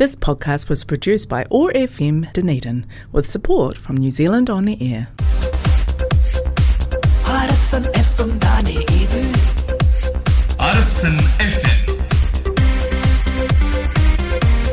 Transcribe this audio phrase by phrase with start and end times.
[0.00, 5.01] This podcast was produced by ORFM Dunedin with support from New Zealand On the Air.
[7.33, 9.21] Arasan FM தானே இது
[10.59, 11.83] அரசன் FM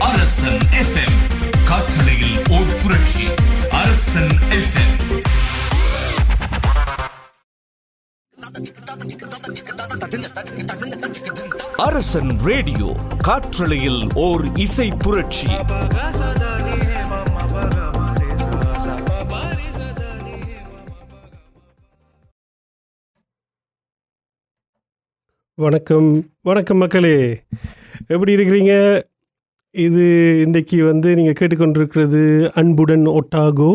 [0.08, 1.16] அரசன் FM
[1.64, 3.26] காற்றலையில் ஓர் புரட்சி
[3.80, 4.86] அரசன் எஃப்எம்
[11.76, 12.88] அரசன் ரேடியோ
[13.26, 15.48] காற்றலையில் ஓர் இசை புரட்சி.
[25.54, 27.44] வணக்கம் வணக்கம் மக்களே.
[28.06, 29.02] எப்படி இருக்கிறீங்க?
[29.70, 30.04] இது
[30.46, 33.72] இன்றைக்கி வந்து நீங்கள் கேட்டுக்கொண்டிருக்கிறது அன்புடன் ஒட்டாகோ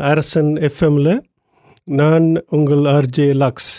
[0.00, 1.20] அரசன் எஃப்எம்மில்
[1.84, 3.72] நான் உங்கள் ஆர்ஜே லாக்ஸ்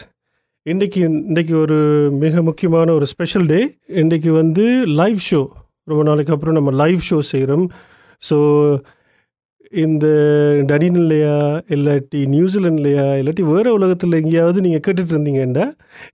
[0.72, 1.00] இன்றைக்கி
[1.30, 1.76] இன்றைக்கி ஒரு
[2.22, 3.60] மிக முக்கியமான ஒரு ஸ்பெஷல் டே
[4.02, 4.64] இன்றைக்கி வந்து
[5.00, 5.40] லைவ் ஷோ
[5.90, 7.64] ரொம்ப நாளைக்கு அப்புறம் நம்ம லைவ் ஷோ செய்கிறோம்
[8.24, 8.38] ஸோ
[9.84, 10.08] இந்த
[10.72, 11.38] டனின்லையா
[11.76, 15.66] இல்லாட்டி நியூசிலாண்ட்லையா இல்லாட்டி வேறு உலகத்தில் எங்கேயாவது நீங்கள் கேட்டுட்டு இருந்தீங்கன்னா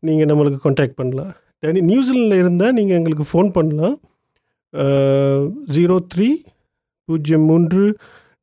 [0.10, 1.34] நீங்கள் நம்மளுக்கு காண்டாக்ட் பண்ணலாம்.
[1.64, 3.98] டனி நியூசிலாண்டில் இருந்தால் நீங்கள் எங்களுக்கு ஃபோன் பண்ணலாம்.
[5.76, 6.30] ஜீரோ த்ரீ
[7.10, 7.84] பூஜ்ஜியம் மூன்று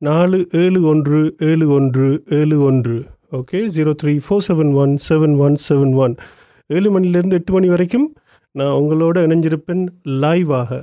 [0.09, 2.09] நாலு ஏழு ஒன்று ஏழு ஒன்று
[2.41, 2.99] ஏழு ஒன்று.
[3.31, 6.13] Okay zero three four seven one seven one seven one
[6.69, 8.07] ஏழு மணிலேருந்து எட்டு மணி வரைக்கும்
[8.55, 9.83] நான் உங்களோட இணைஞ்சிருப்பேன்
[10.23, 10.79] லைவாக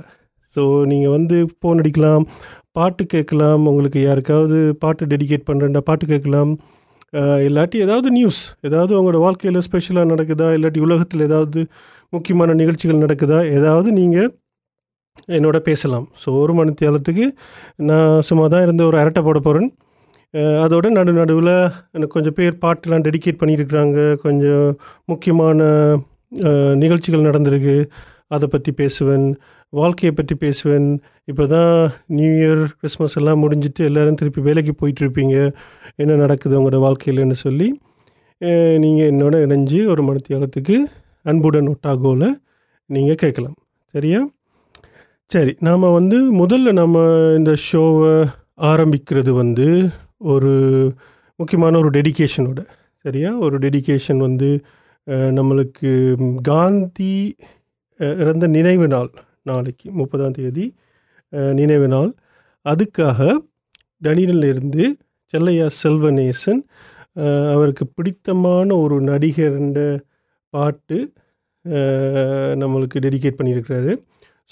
[0.53, 2.23] ஸோ நீங்கள் வந்து ஃபோன் அடிக்கலாம்
[2.77, 6.53] பாட்டு கேட்கலாம் உங்களுக்கு யாருக்காவது பாட்டு டெடிகேட் பண்ணுறேன்டா பாட்டு கேட்கலாம்.
[7.47, 11.61] இல்லாட்டி ஏதாவது நியூஸ் ஏதாவது உங்களோட வாழ்க்கையில் ஸ்பெஷலாக நடக்குதா இல்லாட்டி உலகத்தில் ஏதாவது
[12.13, 14.29] முக்கியமான நிகழ்ச்சிகள் நடக்குதா ஏதாவது நீங்கள்
[15.37, 16.07] என்னோட பேசலாம்.
[16.23, 17.27] ஸோ ஒரு மணித்தியாலத்துக்கு
[17.89, 19.69] நான் சும்மா தான் இருந்து ஒரு அரட்டை போட போகிறேன்
[20.63, 21.55] அதோட நடு நடுவில்
[21.95, 24.65] எனக்கு கொஞ்சம் பேர் பாட்டெலாம் டெடிகேட் பண்ணியிருக்கிறாங்க கொஞ்சம்
[25.11, 25.67] முக்கியமான
[26.83, 27.77] நிகழ்ச்சிகள் நடந்திருக்கு.
[28.35, 29.27] அதை பற்றி பேசுவேன்.
[29.73, 30.89] வாழ்க்கையை பற்றி பேசுவேன்.
[31.31, 31.73] இப்போ தான்
[32.17, 35.35] நியூ இயர் கிறிஸ்மஸ் எல்லாம் முடிஞ்சிட்டு எல்லோரும் திருப்பி வேலைக்கு போயிட்டுருப்பீங்க.
[36.01, 37.67] என்ன நடக்குது உங்களோட வாழ்க்கையில்ன்னு சொல்லி
[38.83, 40.75] நீங்கள் என்னோட இணைஞ்சு ஒரு மனத்தியாலத்துக்கு
[41.29, 42.27] அன்புடன் ஒட்டாகோவில்
[42.89, 43.57] நீங்கள் கேட்கலாம்.
[43.93, 44.21] சரியா?
[45.31, 47.01] சரி நாம் வந்து முதல்ல நம்ம
[47.39, 48.13] இந்த ஷோவை
[48.71, 49.67] ஆரம்பிக்கிறது வந்து
[50.21, 50.53] ஒரு
[51.39, 52.59] முக்கியமான ஒரு டெடிகேஷனோட
[53.05, 53.29] சரியா?
[53.45, 54.49] ஒரு டெடிகேஷன் வந்து
[55.37, 55.91] நம்மளுக்கு
[56.49, 57.13] காந்தி
[58.23, 59.09] இறந்த நினைவு நாள்
[59.49, 60.65] நாளைக்கு முப்பதாம் தேதி
[61.59, 62.11] நினைவு நாள்.
[62.65, 63.29] அதுக்காக
[64.01, 64.83] டனியிலிருந்து
[65.33, 66.61] செல்லையா செல்வநேசன்
[67.53, 69.79] அவருக்கு பிடித்தமான ஒரு நடிகர்ன்ற
[70.53, 70.97] பாட்டு
[72.61, 73.93] நம்மளுக்கு டெடிகேட் பண்ணியிருக்கிறாரு.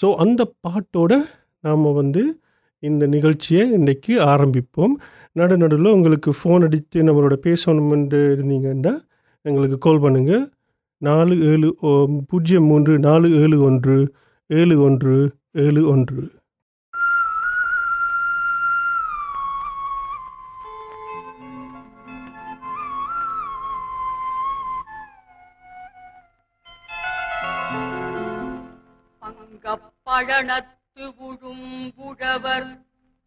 [0.00, 1.12] ஸோ அந்த பாட்டோட
[1.64, 2.22] நாம் வந்து
[2.82, 4.94] இந்த நிகழ்ச்சியை இன்றைக்கு ஆரம்பிப்போம்.
[5.32, 8.94] நடு நடுவில் உங்களுக்கு ஃபோன் அடித்து நம்மளோட பேசணுமென்று இருந்தீங்கன்னா
[9.44, 10.44] எங்களுக்கு கால் பண்ணுங்கள்
[11.02, 13.96] நாலு ஏழு ஓ- பூஜ்ஜியம் மூன்று நாலு ஏழு ஒன்று
[14.50, 15.16] ஏழு ஒன்று
[15.58, 16.22] ஏழு ஒன்று.
[29.60, 32.68] பங்கப்பழனத்து உழும்புழவர்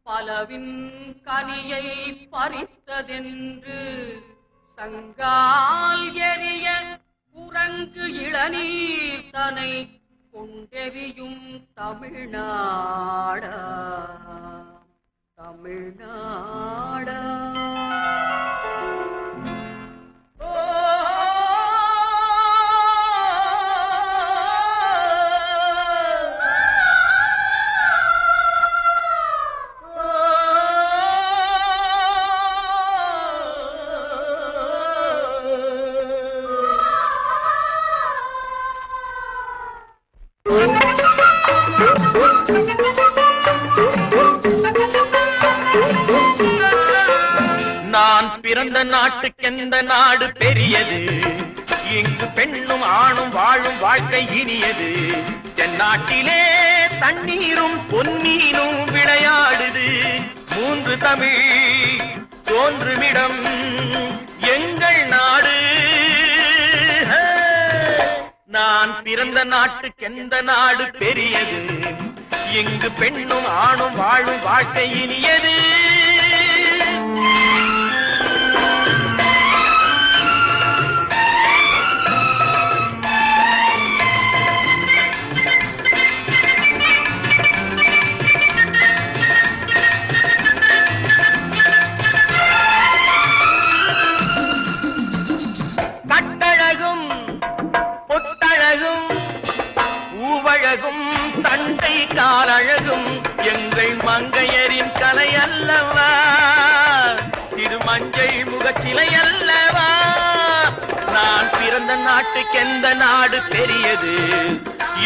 [0.03, 0.91] பலவின்
[1.25, 1.85] கனியை
[2.31, 3.79] பறித்ததென்று
[4.77, 6.97] சங்கால் எரிய
[7.35, 9.99] குரங்கு இளநீர் தனை
[10.33, 13.57] கொண்டெறியும் தமிழ்நாடா.
[15.35, 16.70] தமிழ்நாடு.
[54.31, 55.17] இனியது.
[55.55, 56.43] தென்னாட்டிலே
[56.99, 60.03] தண்ணீரும் பொன்னீனும் விளையாடுது.
[60.55, 61.99] மூன்று தமிழ்
[62.43, 63.43] தோன்றுமிடம்
[64.39, 65.59] எங்கள் நாடு.
[68.45, 71.65] நான் பிறந்த நாட்டுக்கெந்த நாடு பெரியது.
[72.51, 75.55] இங்கு பெண்ணும் ஆணும் வாழும் வாழ்க்கை இனியது.
[108.91, 109.89] முகச்சிலை அல்லவா
[111.11, 114.15] நான் பிறந்த நாட்டுக்கு எந்த நாடு பெரியது?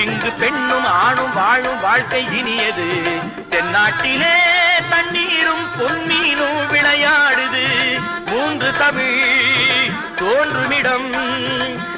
[0.04, 2.90] இங்கு பெண்ணும் ஆணும் வாழும் வாழ்க்கை இனியது.
[3.50, 4.36] தென்னாட்டிலே
[4.90, 7.66] தண்ணீரும் பொன்மீனும் விளையாடுது.
[8.26, 11.14] மூன்று தமிழ் தோன்றுமிடம்.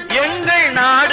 [0.08, 1.07] எங்கள் நாடு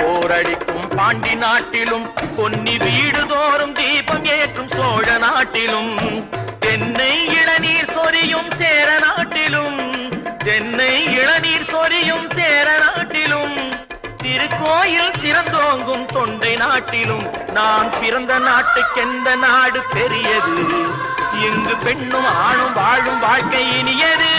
[0.00, 6.28] போரடிக்கும் பாண்டி நாட்டிலும் பொன்னி வீடு தோறும் தீபம் ஏற்றும் சோழ நாட்டிலும்.
[6.60, 9.78] தென்னை இளநீர் சொரியும் சேர நாட்டிலும்.
[10.44, 13.56] தென்னை இளநீர் சொரியும் சேர நாட்டிலும்.
[14.22, 17.26] திருக்கோயில் சிறந்தோங்கும் தொண்டை நாட்டிலும்.
[17.52, 20.56] நான் பிறந்த நாட்டுக்கெந்த நாடு பெரியது?
[21.40, 24.32] இங்கு பெண்ணும் ஆணும் வாழும் வாழ்க்கை இனியது.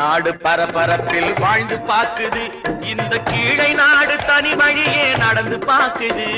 [0.00, 2.44] நாடு பரபரப்பில் வாழ்ந்து பாக்குது.
[2.82, 6.28] இந்த கீழே நாடு தனி வழியே நடந்து பாக்குது.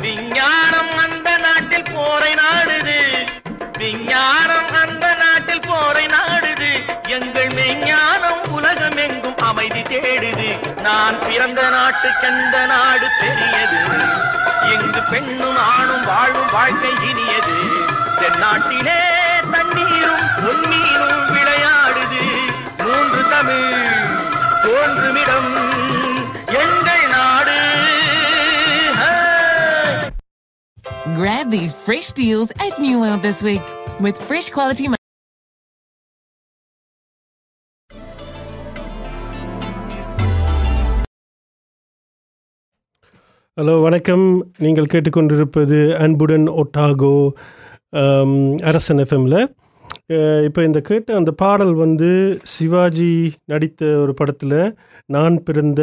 [0.00, 2.98] விஞ்ஞானம் அந்த நாட்டில் போரை நாடுது.
[3.78, 6.70] விஞ்ஞானம் அந்த நாட்டில் போரை நாடுது.
[7.08, 10.80] எங்கள் மெஞ்ஞானம் உலகம் எங்கும் அமைதி தேடுது.
[10.80, 13.80] நான் பிறந்த நாட்டு நாட்டுக்கெந்த நாடு பெரியது.
[14.72, 17.58] எங்கு பெண்ணும் ஆணும் வாழும் வாழ்க்கை இனியது.
[18.20, 19.00] தென்னாட்டிலே
[19.52, 21.85] தண்ணீரும் பொன்னீரும் விளையாடுது
[22.96, 23.72] மூன்று தமிழ்
[24.64, 25.50] தோன்றுமிடம்
[26.60, 27.56] எங்கள் நாடு!
[31.18, 33.66] Grab these fresh deals at New World this week
[34.00, 34.86] with fresh quality.
[43.56, 44.24] Hello வணக்கம்
[44.58, 47.12] நீங்கள் கேட்டுக்கொண்டிருப்பது அன்புடன் ஒட்டாகோ
[48.64, 49.36] அரசன் எஃப்எம்ல
[50.46, 52.10] இப்போ இந்த கேட்ட அந்த பாடல் வந்து
[52.54, 53.12] சிவாஜி
[53.52, 54.58] நடித்த ஒரு படத்தில்
[55.14, 55.82] நான் பிறந்த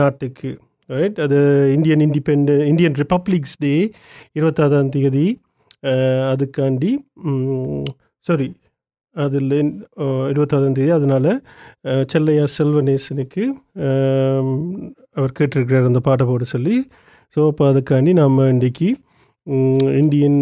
[0.00, 0.50] நாட்டுக்கு
[0.88, 1.38] ரைட் அது
[1.76, 3.72] Indian independent Indian republic's day
[4.38, 5.26] இருபத்தாறாம் தேதி.
[6.32, 6.90] அதுக்காண்டி
[8.26, 8.48] சாரி
[9.16, 9.56] அதில்
[10.32, 10.92] இருபத்தாறாம் தேதி.
[10.98, 11.32] அதனால்
[12.12, 13.44] செல்லையா செல்வநேசனுக்கு
[15.18, 16.76] அவர் கேட்டிருக்கிறார் அந்த பாட்டை போட சொல்லி.
[17.36, 18.88] ஸோ அப்போ அதுக்காண்டி நம்ம இன்றைக்கி
[19.96, 20.38] இந்தியன்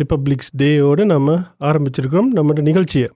[0.00, 3.08] ரிப்பப்ளிக்ஸ் டேயோடு நம்ம ஆரம்பிச்சிருக்கிறோம் நம்மளோட நிகழ்ச்சியை.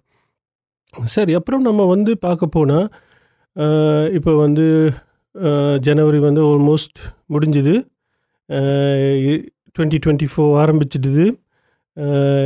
[1.07, 2.87] சரி அப்புறம் நம்ம வந்து பார்க்க போனால்
[4.13, 4.67] இப்போ வந்து
[5.81, 7.75] ஜனவரி வந்து ஆல்மோஸ்ட் முடிஞ்சுது.
[9.77, 11.27] டுவெண்ட்டி டுவெண்ட்டி ஃபோர் ஆரம்பிச்சிடுது.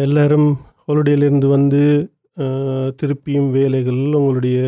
[0.03, 0.49] எல்லோரும்
[0.83, 1.83] ஹாலிடேலேருந்து வந்து
[3.03, 4.59] திருப்பியும் வேலைகள் உங்களுடைய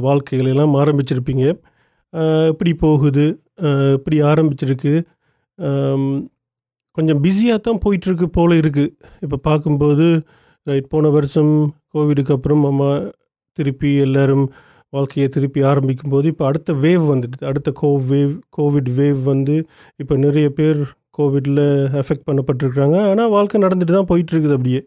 [0.00, 1.44] வாழ்க்கைகள் எல்லாம் ஆரம்பிச்சிருப்பீங்க.
[2.14, 3.24] அஹ், எப்படி போகுது.
[3.58, 3.66] இப்படி
[3.96, 4.92] எப்படி ஆரம்பிச்சிருக்கு
[6.96, 8.92] கொஞ்சம் பிஸியாக தான் போயிட்டுருக்கு போல இருக்குது
[9.24, 10.06] இப்போ பார்க்கும்போது
[10.66, 11.52] ரைட் போன வருஷம்
[11.94, 12.88] கோவிடுக்கு அப்புறம் நம்ம
[13.58, 14.46] திருப்பி எல்லோரும்
[14.92, 19.56] வாழ்க்கையை திருப்பி ஆரம்பிக்கும் போது இப்போ அடுத்த வேவ் வந்துட்டு அடுத்த கோ வேவ் கோவிட் வேவ் வந்து
[20.02, 20.80] இப்போ நிறைய பேர்
[21.18, 21.64] கோவிடில்
[22.00, 22.96] எஃபெக்ட் பண்ணப்பட்டிருக்கிறாங்க.
[23.10, 24.80] ஆனால் வாழ்க்கை நடந்துட்டு தான் போயிட்டுருக்குது அப்படியே.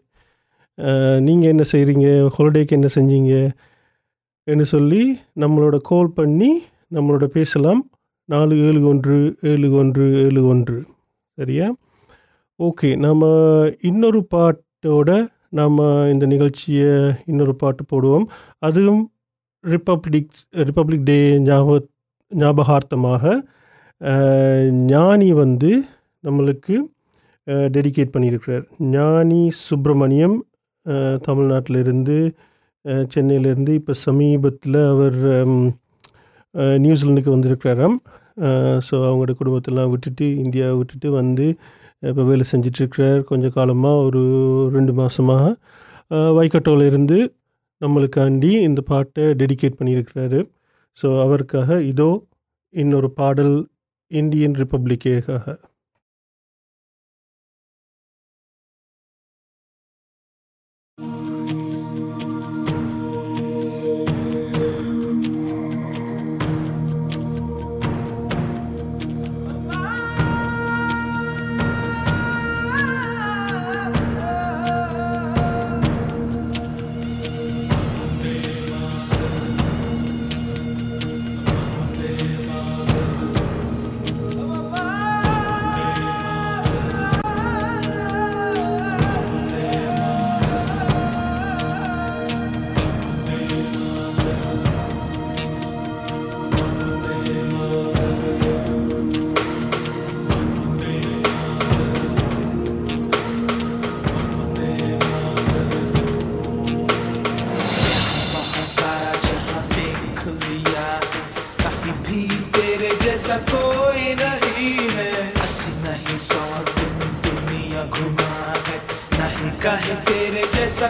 [1.26, 2.06] நீங்கள் என்ன செய்கிறீங்க
[2.36, 3.32] ஹாலிடேக்கு என்ன செஞ்சீங்க?
[4.46, 5.02] என்று சொல்லி
[5.42, 6.50] நம்மளோட கால் பண்ணி
[6.96, 7.80] நம்மளோட பேசலாம்.
[8.28, 9.18] நாலு ஏழு ஒன்று
[9.52, 10.78] ஏழு ஒன்று ஏழு ஒன்று.
[11.38, 11.66] சரியா?
[12.60, 13.24] ஓகே நம்ம
[13.82, 15.10] இன்னொரு பாட்டோட
[15.50, 15.80] நம்ம
[16.12, 16.90] இந்த நிகழ்ச்சியை
[17.30, 18.26] இன்னொரு பாட்டு போடுவோம்.
[18.58, 19.02] அதுவும்
[19.64, 20.32] ரிப்பப்ளிக்
[20.68, 21.76] ரிப்பப்ளிக் டே ஞாபக
[22.32, 23.24] ஞாபகார்த்தமாக
[24.92, 25.70] ஞானி வந்து
[26.24, 26.74] நம்மளுக்கு
[27.74, 28.64] டெடிகேட் பண்ணியிருக்கிறார்.
[28.94, 30.36] ஞானி சுப்பிரமணியம்
[31.26, 32.16] தமிழ்நாட்டிலிருந்து
[33.14, 35.68] சென்னையிலேருந்து இப்போ சமீபத்தில் அவர் ஹம்,
[36.84, 37.96] நியூசிலாந்துக்கு வந்திருக்கிறாராம்.
[38.86, 41.46] ஸோ அவங்களோட குடும்பத்தெல்லாம் விட்டுட்டு இந்தியாவை விட்டுட்டு வந்து
[42.10, 43.20] இப்போ வேலை செஞ்சிட்ருக்கிறார்.
[43.30, 44.22] கொஞ்ச காலமாக ஒரு
[44.76, 45.46] ரெண்டு மாதமாக
[46.38, 47.18] வைக்கட்டோவில் இருந்து
[47.84, 50.40] நம்மளுக்காண்டி இந்த பாட்டை டெடிகேட் பண்ணியிருக்கிறாரு.
[50.98, 52.10] ஸோ அவருக்காக இதோ
[52.82, 53.54] இன்னொரு பாடல்
[54.20, 55.46] இந்தியன் ரிப்பப்ளிக்கேக்காக.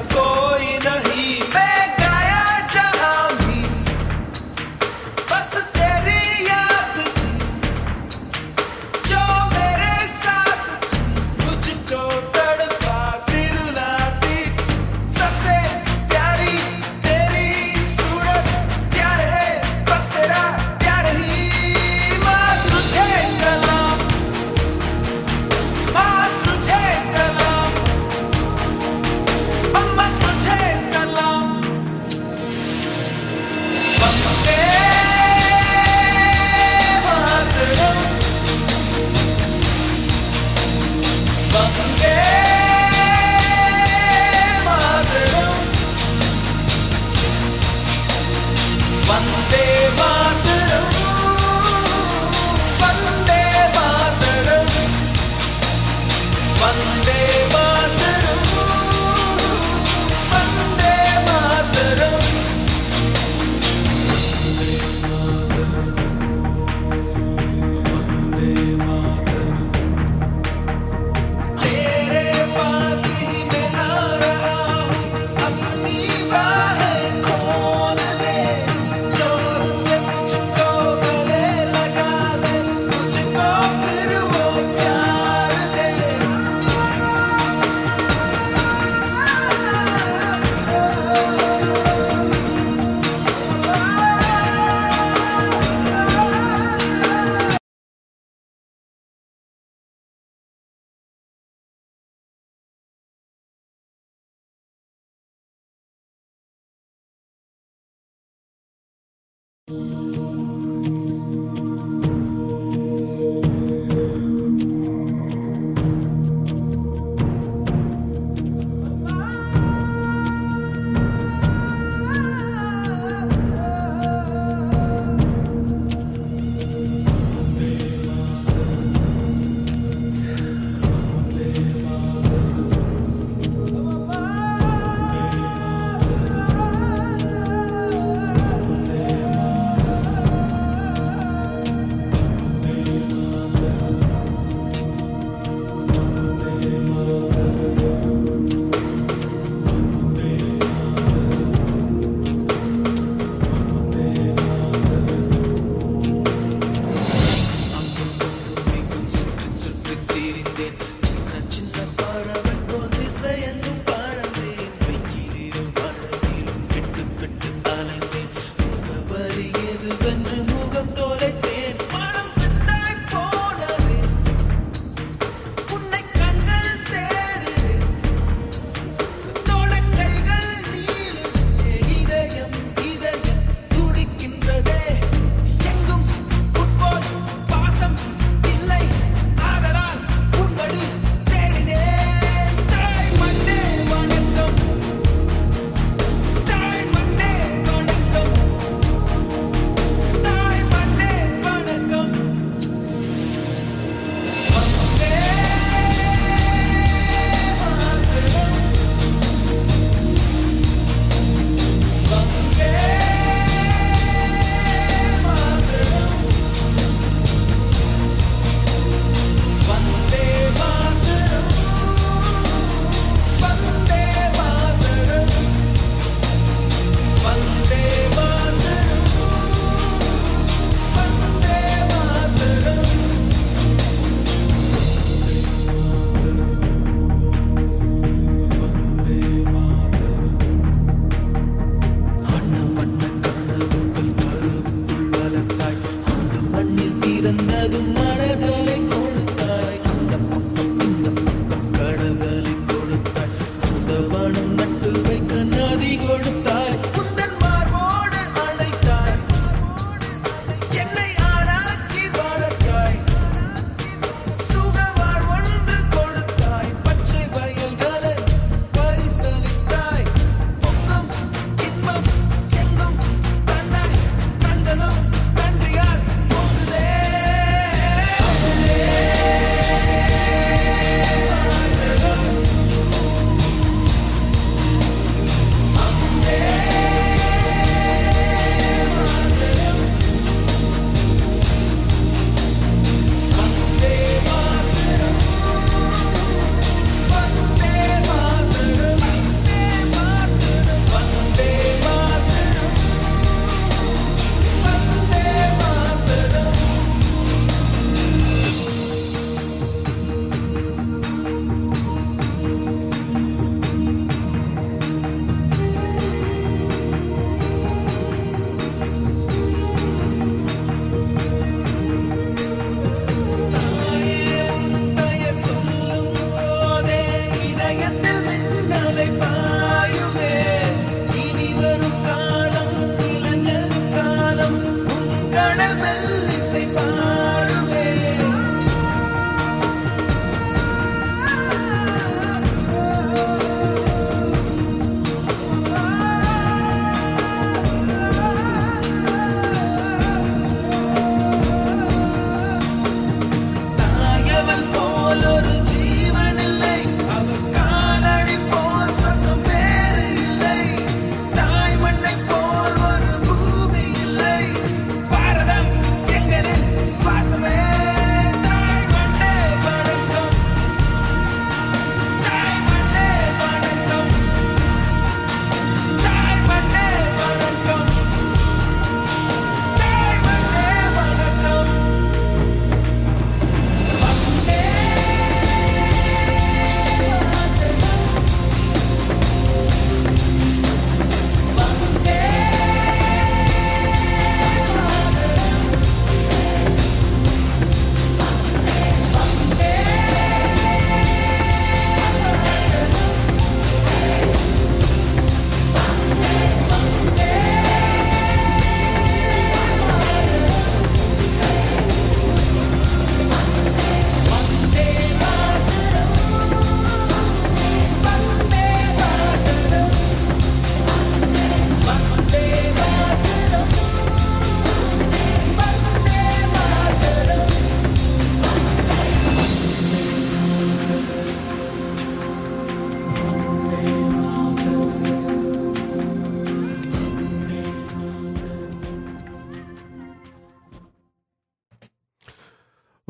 [0.02, 0.23] 싹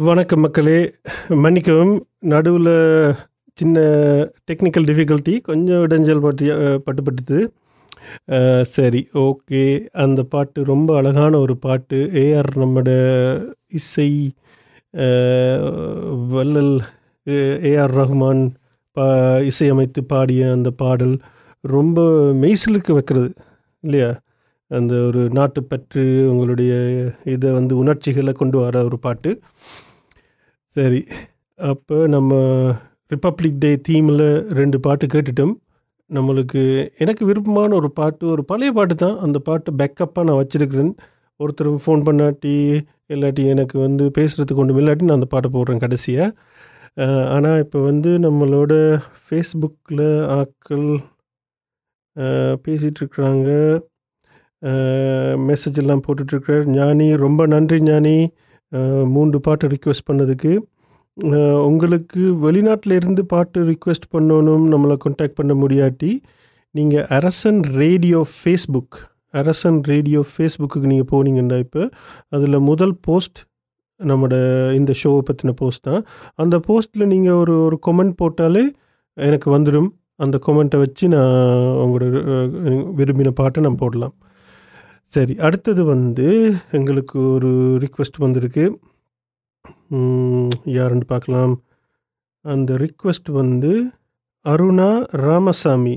[0.06, 0.78] வணக்கம் மக்களே.
[1.42, 1.92] மன்னிக்கவும்
[2.32, 2.70] நடுவில்
[3.58, 3.76] சின்ன
[4.50, 6.46] டெக்னிக்கல் டிஃபிகல்ட்டி கொஞ்சம் இடைஞ்சல் பட்டு
[6.86, 7.38] பட்டுப்பட்டுது.
[8.76, 9.62] சரி ஓகே.
[10.04, 11.98] அந்த பாட்டு ரொம்ப அழகான ஒரு பாட்டு.
[12.24, 12.90] ஏஆர் நம்மட
[13.80, 14.08] இசை
[16.34, 16.74] வல்லல் வள்ளல்
[17.72, 18.44] ஏஆர் ரஹ்மான்
[18.96, 19.08] பா
[19.52, 21.16] இசையமைத்து பாடிய அந்த பாடல்
[21.74, 22.00] ரொம்ப
[22.42, 23.32] மெய்சிலுக்கு வைக்கிறது
[23.84, 24.12] இல்லையா?
[24.70, 26.72] அந்த ஒரு நாட்டுப்பற்று உங்களுடைய
[27.32, 29.30] இதை வந்து உணர்ச்சிகளை கொண்டு வர ஒரு பாட்டு.
[30.76, 31.00] சரி
[31.58, 32.32] அப்போ நம்ம
[33.12, 34.24] ரிப்பப்ளிக் டே தீமில்
[34.58, 35.52] ரெண்டு பாட்டு கேட்டுட்டோம்.
[36.10, 36.62] நம்மளுக்கு
[37.02, 39.16] எனக்கு விருப்பமான ஒரு பாட்டு ஒரு பழைய பாட்டு தான்.
[39.24, 40.92] அந்த பாட்டை பேக்கப்பாக நான் வச்சுருக்கிறேன்.
[41.40, 42.54] ஒருத்தர் ஃபோன் பண்ணாட்டி
[43.14, 46.36] இல்லாட்டி எனக்கு வந்து பேசுகிறதுக்கு ஒன்றும் இல்லாட்டி நான் அந்த பாட்டை போடுறேன் கடைசியாக
[47.34, 48.72] ஆனால் இப்போ வந்து நம்மளோட
[49.24, 50.06] ஃபேஸ்புக்கில்
[50.38, 50.88] ஆட்கள்
[52.66, 53.50] பேசிகிட்ருக்குறாங்க
[55.48, 58.16] மெசேஜ் எல்லாம் போட்டுட்ருக்கிறார் ஞானி ரொம்ப நன்றி ஞானி.
[59.14, 60.52] மூன்று பாட்டு ரிக்வெஸ்ட் பண்ணதுக்கு
[61.70, 66.12] உங்களுக்கு வெளிநாட்டில் இருந்து பாட்டு ரிக்வெஸ்ட் பண்ணணும் நம்மளை காண்டாக்ட் பண்ண முடியாட்டி
[66.74, 68.96] நீங்கள் Arasan radio Facebook
[69.40, 71.82] Arasan radio Facebook நீங்கள் போனீங்கன்னா இப்போ
[72.28, 73.40] அதில் முதல் போஸ்ட்
[74.00, 74.36] நம்மளோட
[74.78, 76.02] இந்த ஷோவை பற்றின போஸ்ட் தான்.
[76.42, 78.64] அந்த போஸ்ட்டில் நீங்கள் ஒரு ஒரு கொமெண்ட் போட்டாலே
[79.16, 79.88] எனக்கு வந்துடும்
[80.24, 81.34] அந்த கொமெண்ட்டை வச்சு நான்
[81.84, 82.16] உங்களோட
[82.98, 84.14] விரும்பின பாட்டை நான் போடலாம்.
[85.12, 86.28] சரி அடுத்தது வந்து
[86.76, 87.50] எங்களுக்கு ஒரு
[87.84, 88.64] ரிக்வெஸ்ட் வந்திருக்கு.
[90.76, 91.52] யாருன்னு பார்க்கலாம்.
[92.44, 93.72] அந்த ரிக்வெஸ்ட் வந்து
[94.44, 94.88] அருணா
[95.24, 95.94] ராமசாமி.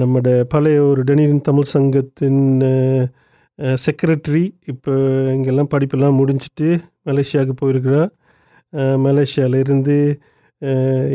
[0.00, 2.42] நம்மட பழைய ஒரு டெனிரின் தமிழ் சங்கத்தின்
[3.84, 4.92] செக்ரட்டரி இப்போ
[5.34, 6.68] இங்கெல்லாம் படிப்பெல்லாம் முடிஞ்சிட்டு
[7.08, 8.02] மலேசியாவுக்கு போயிருக்கிறா.
[9.06, 9.96] மலேசியாவிலிருந்து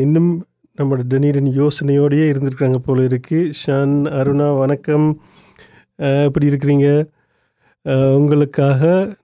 [0.04, 0.32] இன்னும்
[0.78, 5.06] நம்மளோட டெனிரின் யோசனையோடையே இருந்திருக்காங்க போல இருக்குது ஷான் அருணா வணக்கம்.
[6.26, 6.88] எப்படி இருக்கிறீங்க?
[8.18, 8.82] உங்களுக்காக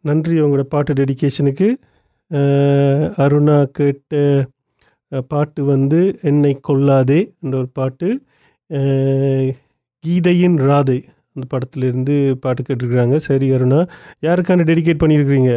[0.09, 1.69] நன்றி உங்களோட பாட்டு டெடிகேஷனுக்கு.
[3.25, 4.23] அருணா கேட்ட
[5.33, 8.09] பாட்டு வந்து என்னை கொல்லாதே என்ற ஒரு பாட்டு.
[10.05, 10.99] கீதையின் ராதை
[11.35, 12.15] அந்த படத்துலேருந்து
[12.45, 13.17] பாட்டு கேட்டிருக்கிறாங்க.
[13.29, 13.81] சரி அருணா
[14.27, 15.53] யாருக்கான டெடிகேட் பண்ணியிருக்கிறீங்க?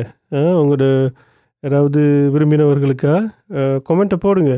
[0.62, 0.86] உங்களோட
[1.64, 2.02] யாராவது
[2.34, 3.16] விரும்பினவர்களுக்கா?
[3.90, 4.54] கொமெண்ட்டை போடுங்க.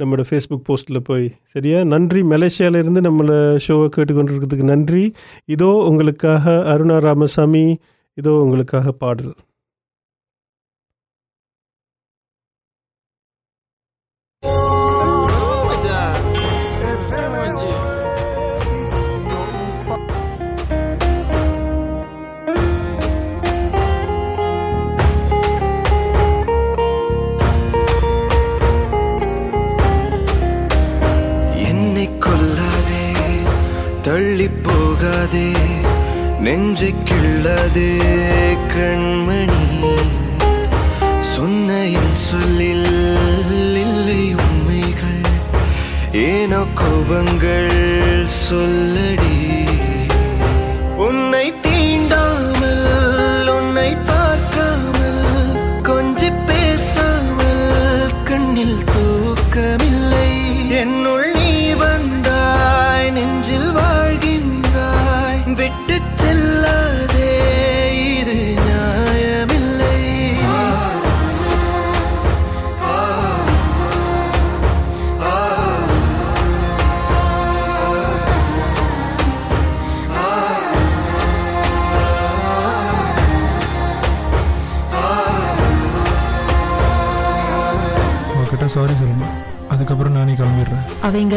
[0.00, 1.32] நம்மளோட ஃபேஸ்புக் போஸ்ட்டில் போய்.
[1.42, 1.84] சரியா?
[1.84, 2.22] நன்றி.
[2.22, 5.12] மலேசியாவிலேருந்து நம்மளை ஷோவை கேட்டுக்கொண்டிருக்கிறதுக்கு நன்றி.
[5.44, 7.78] இதோ உங்களுக்காக அருணா ராமசாமி
[8.14, 9.32] இதோ உங்களுக்காக பாடல்.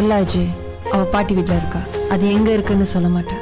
[0.04, 0.52] இல்ல அஜய்
[0.94, 1.82] அவ பாட்டி வீட்டில் இருக்கா.
[2.14, 3.42] அது எங்க இருக்குன்னு சொல்ல மாட்டேன்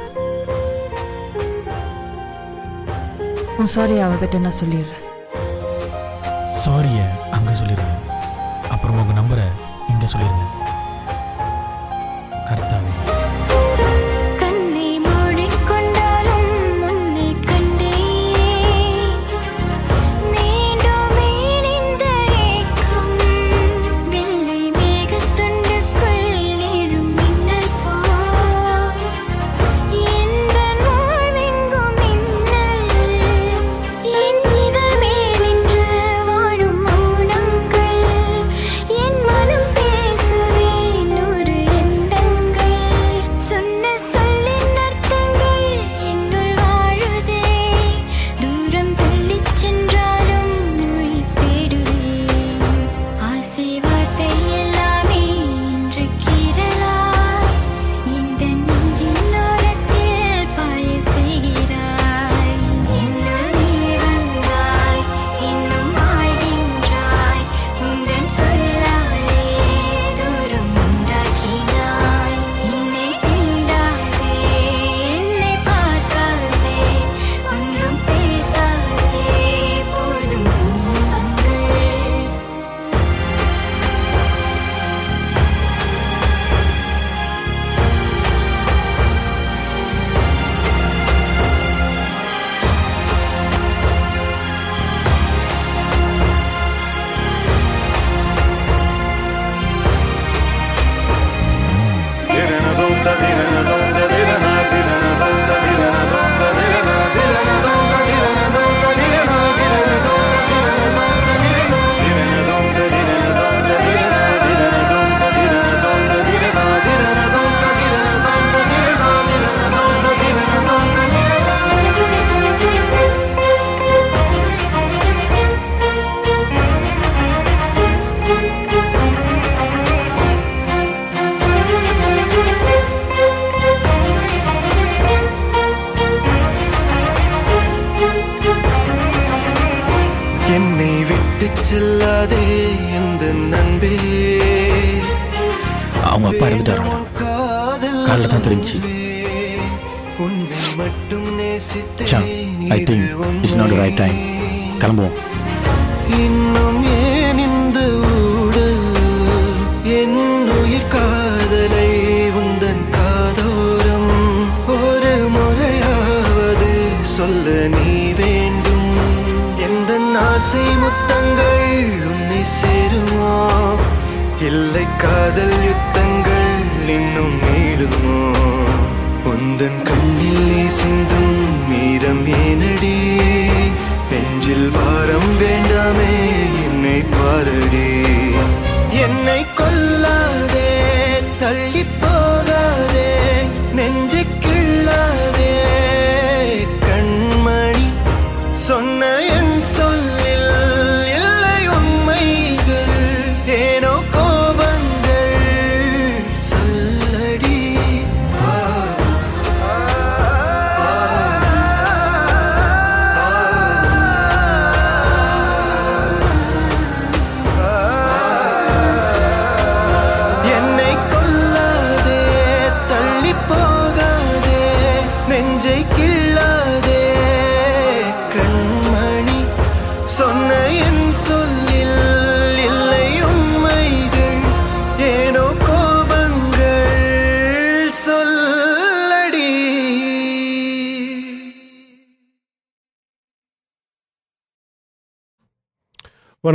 [3.58, 5.01] உன் சாரி அவகிட்ட நான் சொல்லிடுறேன்.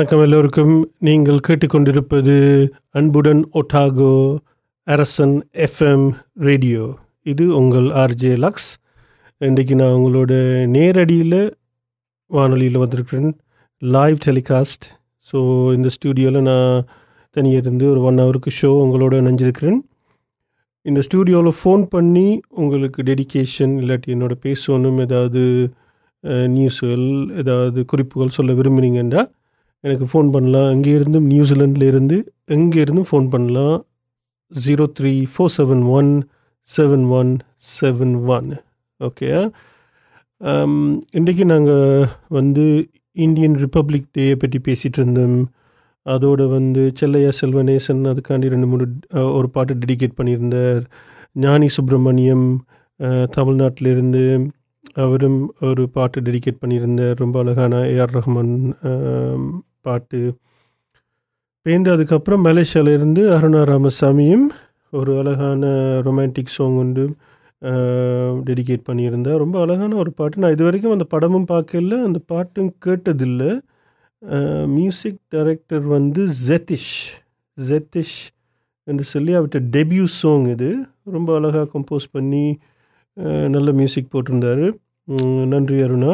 [0.08, 0.76] வணக்கம் எல்லோருக்கும்.
[1.06, 2.34] நீங்கள் கேட்டுக்கொண்டிருப்பது
[2.98, 4.12] அன்புடன் ஒட்டாகோ
[4.88, 5.34] அரசன்
[5.66, 6.06] எஃப்எம்
[6.48, 6.84] ரேடியோ.
[7.32, 8.70] இது உங்கள் ஆர்ஜே லக்ஸ்.
[9.42, 10.32] இன்றைக்கு நான் உங்களோட
[10.76, 11.36] நேரடியில்
[12.32, 13.30] வானொலியில் வந்திருக்கிறேன்.
[13.82, 14.88] லைவ் டெலிகாஸ்ட்
[15.32, 15.40] ஸோ
[15.78, 16.86] இந்த ஸ்டூடியோவில் நான்
[17.36, 19.82] தனியாக இருந்து ஒரு ஒன் ஹவருக்கு ஷோ உங்களோட இணைஞ்சிருக்கிறேன்.
[20.82, 25.44] இந்த ஸ்டூடியோவில் ஃபோன் பண்ணி உங்களுக்கு டெடிகேஷன் இல்லாட்டி என்னோட பேசணும் ஏதாவது
[26.56, 27.08] நியூஸ்கள்
[27.44, 29.24] ஏதாவது குறிப்புகள் சொல்ல விரும்புனீங்கன்னா
[29.88, 30.70] எனக்கு ஃபோன் பண்ணலாம்.
[30.76, 32.18] இங்கேருந்து நியூசிலாண்ட்லேருந்து
[32.56, 33.78] எங்கேருந்தும் ஃபோன் பண்ணலாம்.
[34.52, 36.12] Zero three four seven one
[36.68, 37.32] seven one
[37.78, 38.52] seven one
[39.00, 39.28] okay
[41.18, 42.66] இன்றைக்கி நாங்கள் வந்து
[43.26, 45.38] இந்தியன் ரிப்பப்ளிக் டேயை பற்றி பேசிகிட்டு இருந்தோம்
[46.06, 48.86] அதோடு வந்து செல்லையா செல்வநேசன் அதுக்காண்டி ரெண்டு மூணு
[49.38, 50.84] ஒரு பாட்டு டெடிகேட் பண்ணியிருந்தார்.
[51.46, 52.46] ஞானி சுப்பிரமணியம்
[53.38, 54.24] தமிழ்நாட்டிலிருந்து
[55.04, 57.16] அவரும் ஒரு பாட்டு டெடிகேட் பண்ணியிருந்தார்.
[57.24, 58.54] ரொம்ப அழகான ஏஆர் ரஹ்மான்
[59.88, 60.22] பாட்டு.
[61.66, 64.46] பெயிண்ட் அதுக்கப்புறம் மலேசியாவிலேருந்து அருணா ராமசாமியும்
[64.98, 65.64] ஒரு அழகான
[66.08, 67.06] ரொமான்டிக் சாங் ஒன்று
[68.48, 70.42] டெடிகேட் பண்ணியிருந்தேன் ரொம்ப அழகான ஒரு பாட்டு.
[70.42, 73.52] நான் இது வரைக்கும் அந்த படமும் பார்க்கல அந்த பாட்டும் கேட்டதில்லை.
[74.78, 76.94] மியூசிக் டைரக்டர் வந்து ஜெத்திஷ்
[77.58, 78.18] ஜெத்திஷ்
[78.88, 80.70] என்று சொல்லி அவர்கிட்ட டெபியூ சாங் இது.
[81.16, 82.46] ரொம்ப அழகாக கம்போஸ் பண்ணி
[83.56, 84.68] நல்ல மியூசிக் போட்டிருந்தாரு.
[85.54, 86.12] நன்றி அருணா.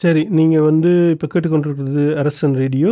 [0.00, 2.90] சரி நீங்கள் வந்து இப்போ கேட்டுக்கொண்டிருக்கிறது அரசன் ரேடியோ.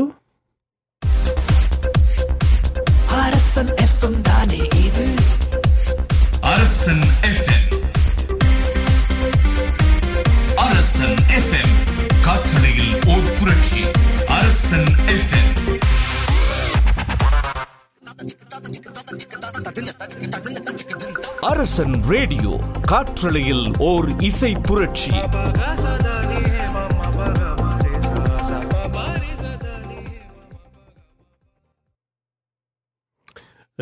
[3.25, 5.07] அரசன் எஃப்எம் தானே இது?
[6.53, 7.65] அரசன் எஃப்எம்.
[10.67, 11.73] அரசன் எஃப்எம்
[12.27, 13.83] காற்றலையில் ஓர் புரட்சி.
[14.39, 15.47] அரசன் எஃப்எம்.
[21.41, 22.53] அரசன் ரேடியோ
[22.87, 25.13] காற்றலையில் ஓர் இசை புரட்சி.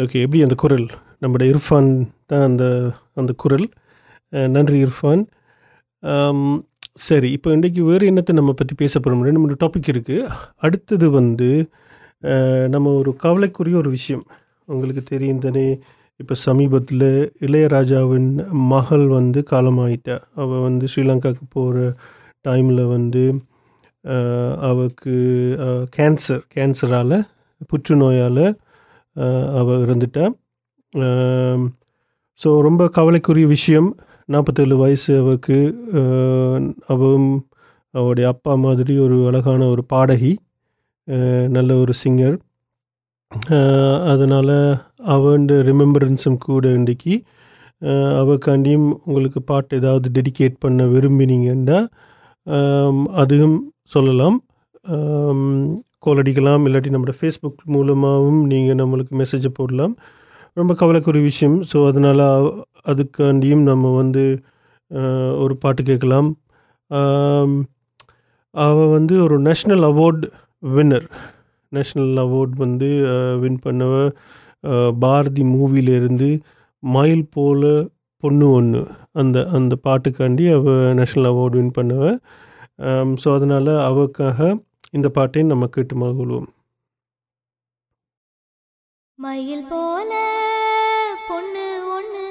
[0.03, 0.87] ஓகே எப்படி அந்த குரல்?
[1.23, 1.91] நம்முடைய இர்ஃபான்
[2.31, 2.65] தான் அந்த
[3.21, 3.67] அந்த குரல்.
[4.55, 5.23] நன்றி இர்ஃபான்.
[7.07, 10.27] சரி இப்போ இன்றைக்கி வேறு என்னத்தை நம்ம பற்றி பேச போகிறோம் ரெண்டு மூணு டாபிக் இருக்குது
[10.67, 11.49] அடுத்தது வந்து
[12.75, 14.25] நம்ம ஒரு கவலைக்குரிய ஒரு விஷயம்.
[14.69, 15.65] உங்களுக்கு தெரியும் தானே
[16.21, 17.09] இப்போ சமீபத்தில்
[17.47, 18.31] இளையராஜாவின்
[18.75, 20.19] மகள் வந்து காலமாயிட்டா.
[20.43, 21.89] அவள் வந்து ஸ்ரீலங்காவுக்கு போகிற
[22.45, 23.25] டைமில் வந்து
[24.69, 25.17] அவளுக்கு
[25.99, 27.19] கேன்சர் கேன்சரால்
[27.71, 28.45] புற்றுநோயால்
[29.59, 30.33] அவள் இருந்துட்டேன்
[32.41, 33.89] ஸோ ரொம்ப கவலைக்குரிய விஷயம்.
[34.29, 35.57] நாற்பத்தேழு வயசு அவருக்கு
[35.99, 37.29] அஹ், அவளுடைய
[37.95, 40.33] அவருடைய அப்பா மாதிரி ஒரு அழகான ஒரு பாடகி
[41.49, 42.37] நல்ல ஒரு சிங்கர்
[44.09, 44.55] அதனால்
[45.13, 47.15] அவன் ரிமெம்பரன்ஸும் கூட இன்றைக்கி
[48.21, 51.79] அவக்காண்டியும் உங்களுக்கு பாட்டு ஏதாவது டெடிகேட் பண்ண விரும்பினீங்கன்னா
[53.17, 53.57] அதுவும்
[53.91, 54.37] சொல்லலாம்.
[56.03, 59.95] கால் அடிக்கலாம் இல்லாட்டி நம்மளோட ஃபேஸ்புக் மூலமாகவும் நீங்கள் நம்மளுக்கு மெசேஜை போடலாம்.
[60.61, 61.57] ரொம்ப கவலைக்குரிய விஷயம்.
[61.71, 62.25] ஸோ அதனால்
[62.91, 64.25] அதுக்காண்டியும் நம்ம வந்து
[65.45, 66.29] ஒரு பாட்டு கேட்கலாம்.
[68.55, 70.25] அவள் வந்து ஒரு national award
[70.77, 71.09] winner
[71.73, 72.89] national award வந்து
[73.43, 73.95] வின் பண்ணவ
[75.05, 76.31] பாரதி மூவிலேருந்து
[76.83, 77.63] மயில் போல
[78.23, 78.81] பொண்ணு ஒன்று
[79.21, 82.05] அந்த அந்த பாட்டுக்காண்டி அவள் நேஷ்னல் அவார்டு வின் பண்ணவ.
[83.23, 84.49] ஸோ அதனால் அவக்காக
[84.93, 86.49] இந்த பாட்டை நம்ம கேட்டு மகிழ்வோம்
[89.19, 90.11] மயில் போல
[91.29, 92.27] பொண்ணு ஒண்ணு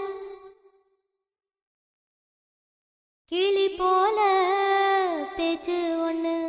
[3.32, 4.20] கிளி போல
[5.38, 5.78] பேச்சு
[6.10, 6.45] ஒண்ணு.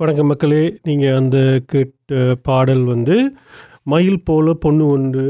[0.00, 0.78] வணக்கம் மக்களே.
[0.82, 3.14] நீங்கள் அந்த கேட்ட பாடல் வந்து
[3.82, 5.24] மயில் போல பொண்ணு ஒன்று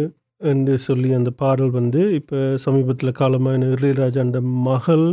[0.50, 5.06] என்று சொல்லி அந்த பாடல் வந்து இப்போ சமீபத்தில் காலமான இளையராஜா அந்த மகள்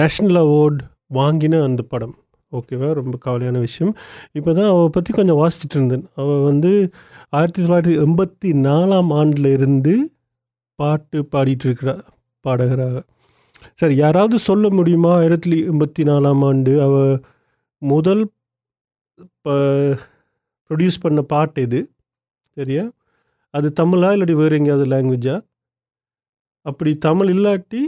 [0.00, 0.80] நேஷ்னல் அவார்ட்
[1.18, 2.16] வாங்கின அந்த படம்.
[2.52, 2.92] ஓகேவா?
[2.92, 3.94] ரொம்ப கவலையான விஷயம்.
[4.32, 6.04] இப்போ தான் அவள் பற்றி கொஞ்சம் வாசிச்சுட்டு இருந்தேன்.
[6.14, 6.92] அவள் வந்து
[7.28, 9.96] ஆயிரத்தி தொள்ளாயிரத்தி எண்பத்தி நாலாம் ஆண்டில் இருந்து
[10.74, 11.98] பாட்டு பாடிட்டு இருக்கிறா
[12.40, 13.04] பாடகராக
[13.74, 15.14] சரி யாராவது சொல்ல முடியுமா?
[15.14, 17.14] ஆயிரத்தி எண்பத்தி நாலாம் ஆண்டு அவள்
[17.82, 18.22] முதல்
[19.24, 19.54] இப்போ
[20.70, 21.80] ப்ரொடியூஸ் பண்ண பாட்டு இது
[22.56, 22.84] சரியா?
[23.54, 25.36] அது தமிழா இல்லாட்டி வேறு எங்கேயாவது லாங்குவேஜா
[26.66, 27.82] அப்படி தமிழ் இல்லாட்டி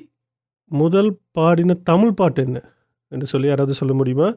[0.70, 2.58] முதல் பாடின தமிழ் பாட்டு என்ன?
[3.12, 4.28] என்று சொல்லி யாராவது சொல்ல முடியுமா?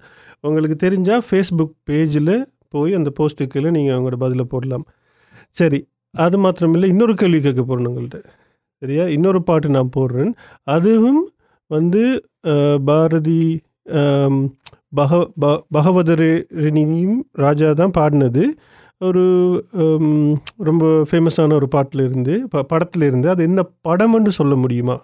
[0.46, 2.36] உங்களுக்கு தெரிஞ்சால் ஃபேஸ்புக் பேஜில்
[2.74, 4.86] போய் அந்த போஸ்ட்டுக்கில் நீங்கள் அவங்களோட பதிலை போடலாம்.
[5.60, 5.80] சரி
[6.14, 8.20] அது மாத்திரமில்லை இன்னொரு கேள்வி கேட்க போகிறேன் உங்கள்கிட்ட
[8.82, 9.04] சரியா?
[9.16, 10.32] இன்னொரு பாட்டு நான் போடுறேன்.
[10.76, 11.22] அதுவும்
[11.72, 12.04] வந்து
[12.90, 13.42] பாரதி
[14.96, 15.46] பக ப
[15.78, 18.44] பகவதரணியும் ராஜா தான் பாடினது.
[19.02, 19.24] ஒரு
[20.70, 24.96] ரொம்ப ஃபேமஸான ஒரு பாட்டில் இருந்து ப படத்தில் இருந்து அது என்ன படம்னு சொல்ல முடியுமா?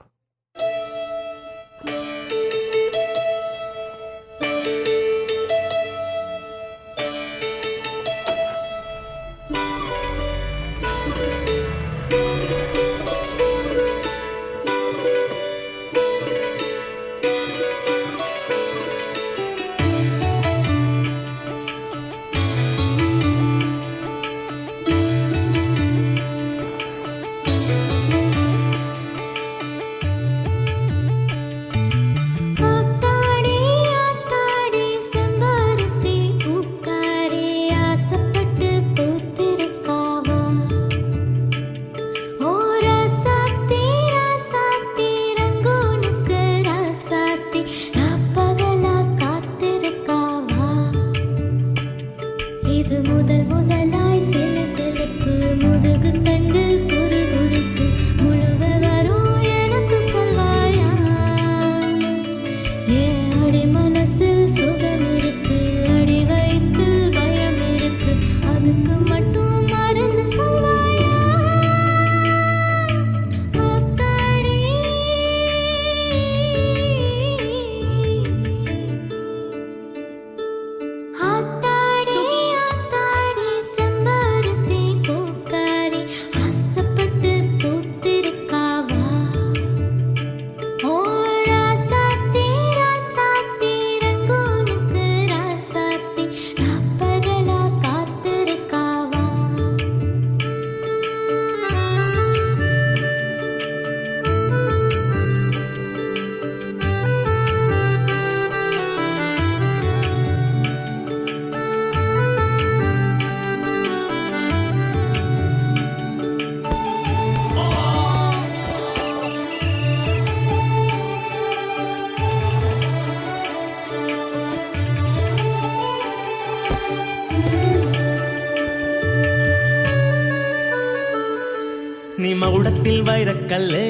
[132.39, 133.85] மகுடத்தில் வைரக்கல்லு.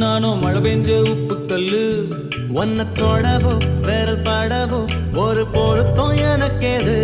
[0.00, 1.84] நானும் மழை பெஞ்ச உப்பு கல்லு
[2.60, 3.52] ஒன்ன தொடவோ
[3.86, 4.80] விரல் படவோ
[5.24, 6.96] ஒரு பொருத்தம் எனக்கேது.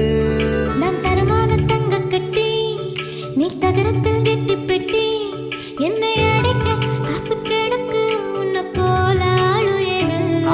[0.80, 2.48] நான் தரமான தங்க கட்டி
[3.38, 5.06] நீ தகரத்தில் கெட்டி பெட்டி.
[5.78, 8.02] என்னை அடைக்க காத்து கிடக்கு
[8.40, 9.20] உன்னை போல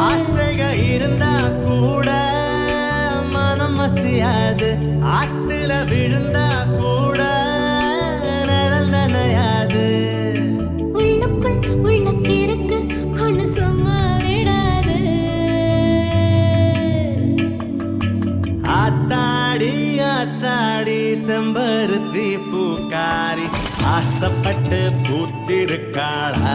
[0.08, 0.62] ஆசைக
[0.94, 1.34] இருந்தா
[1.66, 2.10] கூட
[3.34, 4.70] மனம் அசையாது.
[5.18, 6.48] ஆத்துல விழுந்தா
[21.36, 23.46] ஆத்தாடி செம்பருத்தி பூக்காரி
[23.84, 26.54] ஆசைப்பட்டு பூத்திருக்காளா?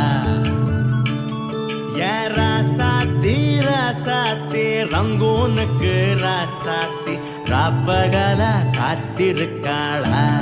[2.00, 7.16] ஏ ராசாத்தி ராசாத்தி ரங்கூனுக்கு ராசாத்தி
[7.50, 8.42] ராப்பகல
[8.78, 10.41] காத்திருக்காளா?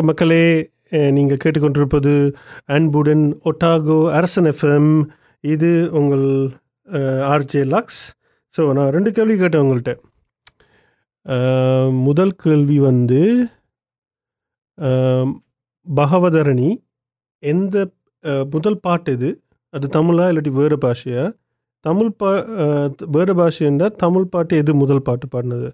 [0.00, 0.44] வணக்கம் மக்களே.
[1.16, 2.12] நீங்கள் கேட்டுக்கொண்டிருப்பது
[2.74, 4.88] அன்புடன் ஒட்டாகோ அரசன் எஃப்எம்
[5.44, 6.24] இது உங்கள்
[7.32, 8.00] ஆர்ஜே லாக்ஸ்
[8.54, 9.92] ஸோ நான் ரெண்டு கேள்வி கேட்டேன் உங்கள்கிட்ட
[12.06, 13.20] முதல் கேள்வி வந்து
[15.86, 16.70] பகவதரணி
[17.42, 17.84] எந்த
[18.54, 19.30] முதல் பாட்டு இது
[19.74, 21.26] அது தமிழா இல்லாட்டி வேறு பாஷையா?
[21.84, 22.32] தமிழ் பா
[23.16, 25.70] வேறு பாஷைண்டா தமிழ் பாட்டு எது முதல் பாட்டு பாடினது?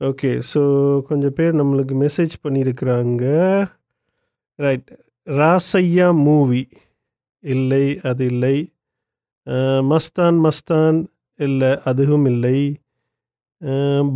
[0.00, 0.60] ஓகே ஸோ
[1.08, 3.24] கொஞ்சம் பேர் நம்மளுக்கு மெசேஜ் பண்ணியிருக்கிறாங்க
[4.58, 4.90] ரைட்
[5.26, 6.62] ராசையா மூவி
[7.44, 8.56] இல்லை அது இல்லை.
[9.90, 10.98] மஸ்தான் மஸ்தான்
[11.38, 12.58] இல்லை அதுவும் இல்லை.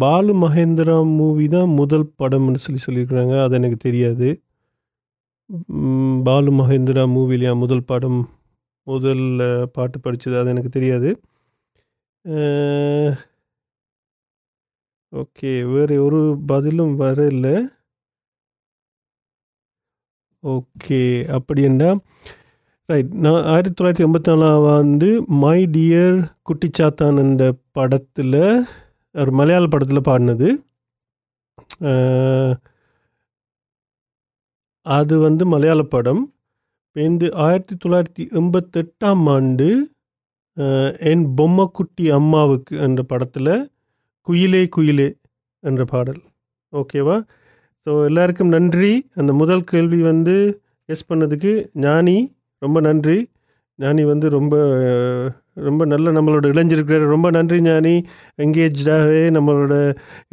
[0.02, 4.28] பாலு மகேந்திரா மூவி தான் முதல் படம்னு சொல்லி சொல்லியிருக்கிறாங்க அது எனக்கு தெரியாது.
[6.28, 8.20] பாலு மகேந்திரா மூவிலையா முதல் படம்
[8.86, 9.24] முதல்
[9.76, 11.10] பாட்டு படித்தது அது எனக்கு தெரியாது.
[15.12, 17.46] ஓகே வேறு ஒரு பதிலும் வரல.
[20.42, 21.00] ஓகே
[21.36, 21.96] அப்படின்னா
[22.86, 28.66] ரைட் நான் ஆயிரத்தி தொள்ளாயிரத்தி எண்பத்தி நாலாம் மை டியர் குட்டிச்சாத்தான் என்ற படத்தில்
[29.12, 30.48] ஒரு மலையாள படத்தில் பாடினது.
[34.86, 36.34] அது வந்து மலையாள படம்.
[36.94, 39.68] இந்த ஆயிரத்தி தொள்ளாயிரத்தி எண்பத்தெட்டாம் ஆண்டு
[40.56, 43.71] என் என் பொம்மைக்குட்டி அம்மாவுக்கு என்ற படத்தில்
[44.26, 45.08] குயிலே குயிலே
[45.64, 46.20] என்ற பாடல்.
[46.72, 47.16] ஓகேவா?
[47.86, 48.92] ஸோ எல்லாருக்கும் நன்றி.
[49.20, 50.36] அந்த முதல் கேள்வி வந்து
[50.88, 51.52] எஸ் பண்ணதுக்கு
[51.86, 52.16] ஞானி
[52.62, 53.18] ரொம்ப நன்றி.
[53.78, 54.54] ஞானி வந்து ரொம்ப
[55.68, 57.06] ரொம்ப நல்ல நம்மளோட இணைஞ்சிருக்கிறார்.
[57.14, 57.94] ரொம்ப நன்றி ஞானி.
[58.44, 59.74] எங்கேஜாகவே நம்மளோட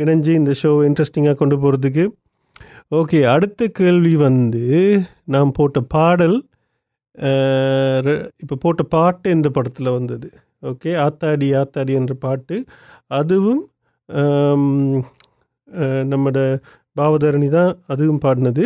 [0.04, 2.06] இணைஞ்சு இந்த ஷோவை இன்ட்ரெஸ்டிங்காக கொண்டு போகிறதுக்கு
[3.00, 4.64] ஓகே அடுத்த கேள்வி வந்து
[5.34, 6.38] நாம் போட்ட பாடல்
[8.44, 10.28] இப்போ போட்ட பாட்டு இந்த படத்தில் வந்தது?
[10.70, 12.56] ஓகே ஆத்தாடி ஆத்தாடி என்ற பாட்டு.
[13.20, 13.62] அதுவும்
[16.12, 16.38] நம்மட
[16.96, 18.66] பாவதரணி தான் அதுவும் பாடினது.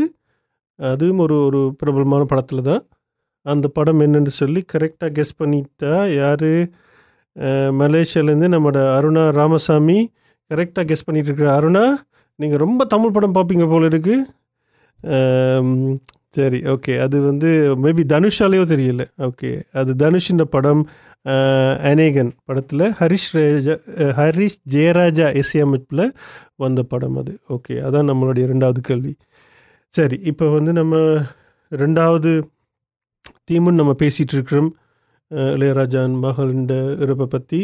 [0.80, 2.84] அதுவும் ஒரு ஒரு பிரபலமான படத்தில் தான்.
[3.46, 6.50] அந்த படம் என்னென்னு சொல்லி கரெக்டாக கெஸ் பண்ணிட்டா யார்?
[7.82, 10.00] மலேசியாலேருந்து நம்மட அருணா ராமசாமி
[10.52, 11.86] கரெக்டாக கெஸ் பண்ணிகிட்டு இருக்கிற அருணா
[12.40, 14.16] நீங்கள் ரொம்ப தமிழ் படம் பார்ப்பீங்க போல இருக்கு.
[16.38, 17.50] சரி ஓகே அது வந்து
[17.84, 19.04] மேபி தனுஷாலேயோ தெரியல.
[19.28, 20.84] ஓகே அது தனுஷின் படம்
[21.90, 23.76] அனேகன் படத்தில் ஹரிஷ் ரேஜா
[24.20, 26.06] ஹரிஷ் ஜெயராஜா இசையமைப்பில்
[26.64, 27.34] வந்த படம் அது.
[27.56, 29.14] ஓகே அதான் நம்மளுடைய ரெண்டாவது கேள்வி.
[29.94, 30.96] சரி இப்போ வந்து நம்ம
[31.72, 32.32] ரெண்டாவது
[33.50, 34.72] தீமுன்னு நம்ம பேசிகிட்டு இருக்கிறோம்.
[35.56, 37.60] இளையராஜான் மகளிண்ட இறப்பை பற்றி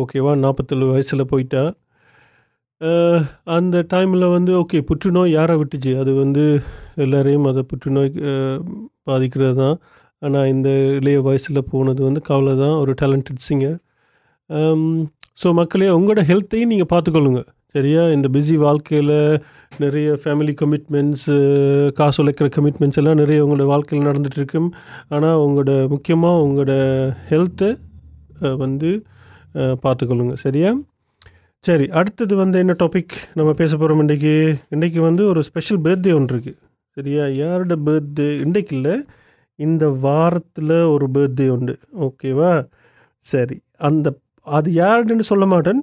[0.00, 1.62] ஓகேவா நாற்பத்தேழு வயசில் போயிட்டா.
[3.56, 5.92] அந்த டைமில் வந்து ஓகே புற்றுநோய் யாரை விட்டுச்சு?
[6.02, 6.44] அது வந்து
[7.04, 8.12] எல்லோரையும் அதை புற்றுநோய்
[9.08, 9.76] பாதிக்கிறது தான்
[10.22, 10.68] ஆனால் இந்த
[11.00, 13.78] இளைய வயசில் போனது வந்து கவலை தான் ஒரு டேலண்டட் சிங்கர்
[15.42, 17.40] ஸோ மக்களே உங்களோட ஹெல்த்தையும் நீங்கள் பார்த்துக்கொள்ளுங்க.
[17.74, 18.02] சரியா?
[18.14, 19.16] இந்த பிஸி வாழ்க்கையில்
[19.82, 21.34] நிறைய ஃபேமிலி கமிட்மெண்ட்ஸு
[21.98, 24.68] காசு உழைக்கிற கமிட்மெண்ட்ஸ் எல்லாம் நிறைய உங்களோட வாழ்க்கையில் நடந்துகிட்டு இருக்கும்
[25.14, 26.72] ஆனால் உங்களோட முக்கியமாக உங்களோட
[27.30, 27.68] ஹெல்த்தை
[28.62, 28.90] வந்து
[29.84, 30.34] பார்த்துக்கொள்ளுங்க.
[30.44, 30.70] சரியா?
[31.64, 34.34] சரி அடுத்தது வந்து என்ன டாபிக் நம்ம பேச போகிறோம் இன்றைக்கி
[34.74, 36.58] இன்றைக்கி வந்து ஒரு ஸ்பெஷல் பர்த்டே ஒன்று இருக்குது
[36.96, 37.24] சரியா?
[37.42, 38.94] யாரோட பர்த்டே இன்றைக்கு இல்லை.
[39.58, 41.74] இந்த வாரத்தில் ஒரு பர்த்டே உண்டு.
[42.00, 42.52] ஓகேவா
[43.18, 43.56] சரி.
[43.88, 44.06] அந்த
[44.46, 45.80] அது யாருன்னு சொல்ல மாட்டேன்.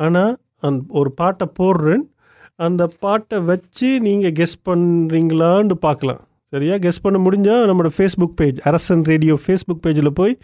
[0.00, 0.32] ஆனால்
[0.66, 2.04] அந் ஒரு பாட்டை போடுறேன்.
[2.58, 6.22] அந்த பாட்டை வச்சு நீங்கள் கெஸ் பண்ணுறீங்களான்னு பார்க்கலாம்.
[6.52, 6.74] சரியா?
[6.74, 10.38] கெஸ் பண்ண முடிஞ்சால் நம்மளோட Facebook page Arasan radio Facebook பேஜில் போய்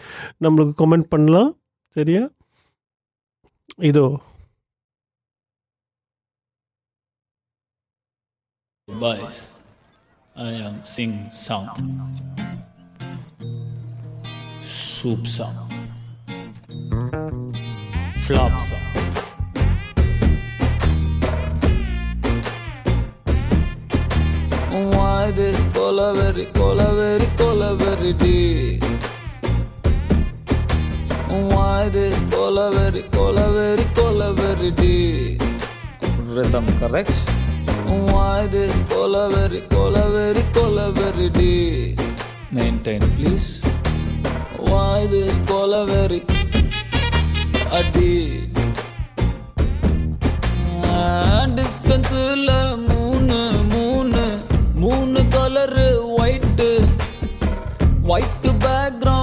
[0.45, 1.51] நம்மளுக்கு கமெண்ட் பண்ணலாம்.
[1.97, 2.25] சரியா?
[3.91, 4.07] இதோ.
[9.01, 9.43] Boys
[10.35, 11.71] I am sing song
[14.73, 15.69] Soup song.
[18.23, 18.81] Flop song.
[24.71, 28.83] Why this cola very, cola very, cola very deep?
[31.29, 35.43] Why this cola very, cola very, cola very deep?
[36.25, 37.13] Rhythm correct?
[37.85, 42.01] Why this cola very, cola very, cola very deep?
[42.51, 43.72] Maintain please.
[44.63, 46.21] Why this cola very,
[47.71, 47.83] a
[51.57, 52.51] டிஸ்பென்ஸில்
[52.89, 54.23] மூணு மூணு
[54.75, 55.87] மூணு colour
[56.19, 56.69] white
[58.07, 59.22] white background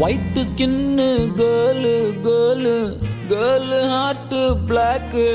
[0.00, 1.06] white skin
[1.38, 1.94] girl
[2.24, 2.74] girl
[3.30, 5.26] girl heart black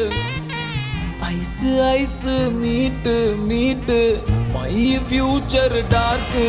[1.30, 1.58] eyes
[1.90, 2.22] eyes
[2.62, 3.16] meet
[3.50, 4.00] meet
[4.54, 4.74] my
[5.08, 6.46] future dark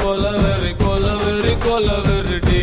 [0.00, 2.60] kolaveri kolaveri kolaveri டே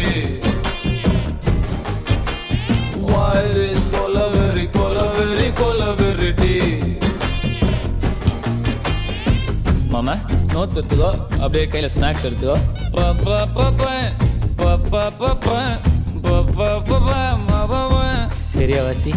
[3.06, 6.56] வாய்து கொலவெறி கொலவெறி கொலவெறி டி
[9.92, 10.16] மாமா
[10.54, 11.10] notes எடுத்துக்கோ
[11.42, 12.58] அப்படியே கையில ஸ்நாக்ஸ் எடுத்துக்கோ
[18.50, 19.12] சரியா வாசி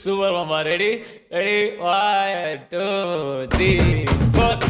[0.00, 0.90] சூப்பர் மாமா ready
[1.34, 2.84] ready one two
[3.54, 3.68] three
[4.34, 4.60] four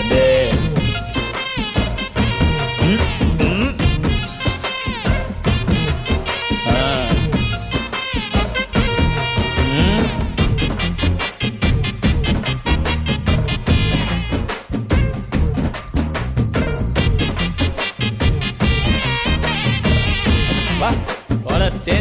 [0.00, 0.26] அதே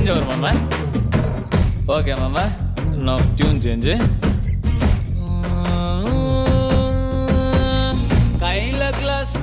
[0.06, 0.49] சேஞ்ச் வரும் மாமா
[1.95, 2.41] ஓகே மாமா
[3.06, 3.93] நோ டியூன் சேஞ்சு
[8.41, 9.34] கையில் கிளாஸ்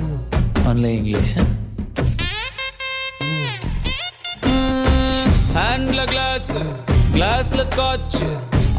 [0.70, 1.32] ஆன்லைன் இங்கிலீஷ்
[5.56, 6.50] ஹேண்ட்ல கிளாஸ்
[7.16, 8.20] கிளாஸ்ல ஸ்காட்ச்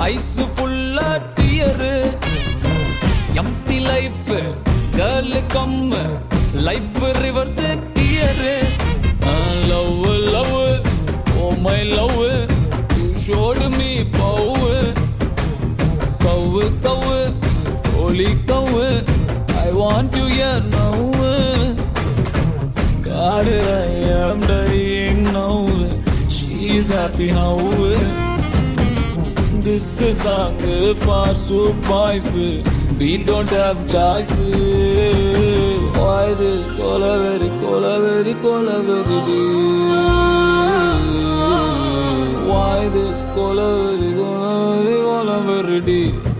[0.09, 1.09] ஐஸ் ஃபுல்லா
[1.39, 1.95] tear
[3.43, 4.31] empty life
[4.97, 6.03] girl come
[6.69, 7.61] life reverse
[7.97, 8.55] tear
[9.67, 10.55] love love
[11.61, 12.49] my love.
[12.97, 14.93] You showed me power.
[16.19, 17.31] Cow, cow,
[17.93, 18.65] holy cow.
[19.63, 21.11] I want you here now.
[23.01, 23.85] God, I
[24.21, 25.67] am dying now.
[26.29, 27.57] She's happy now.
[29.61, 30.57] This is song
[30.95, 31.73] for so.
[32.97, 34.31] We don't have choice.
[35.97, 41.30] Why this cola very, cola very, cola very deep?
[42.81, 46.30] Why this cola very, cola very, cola very deep?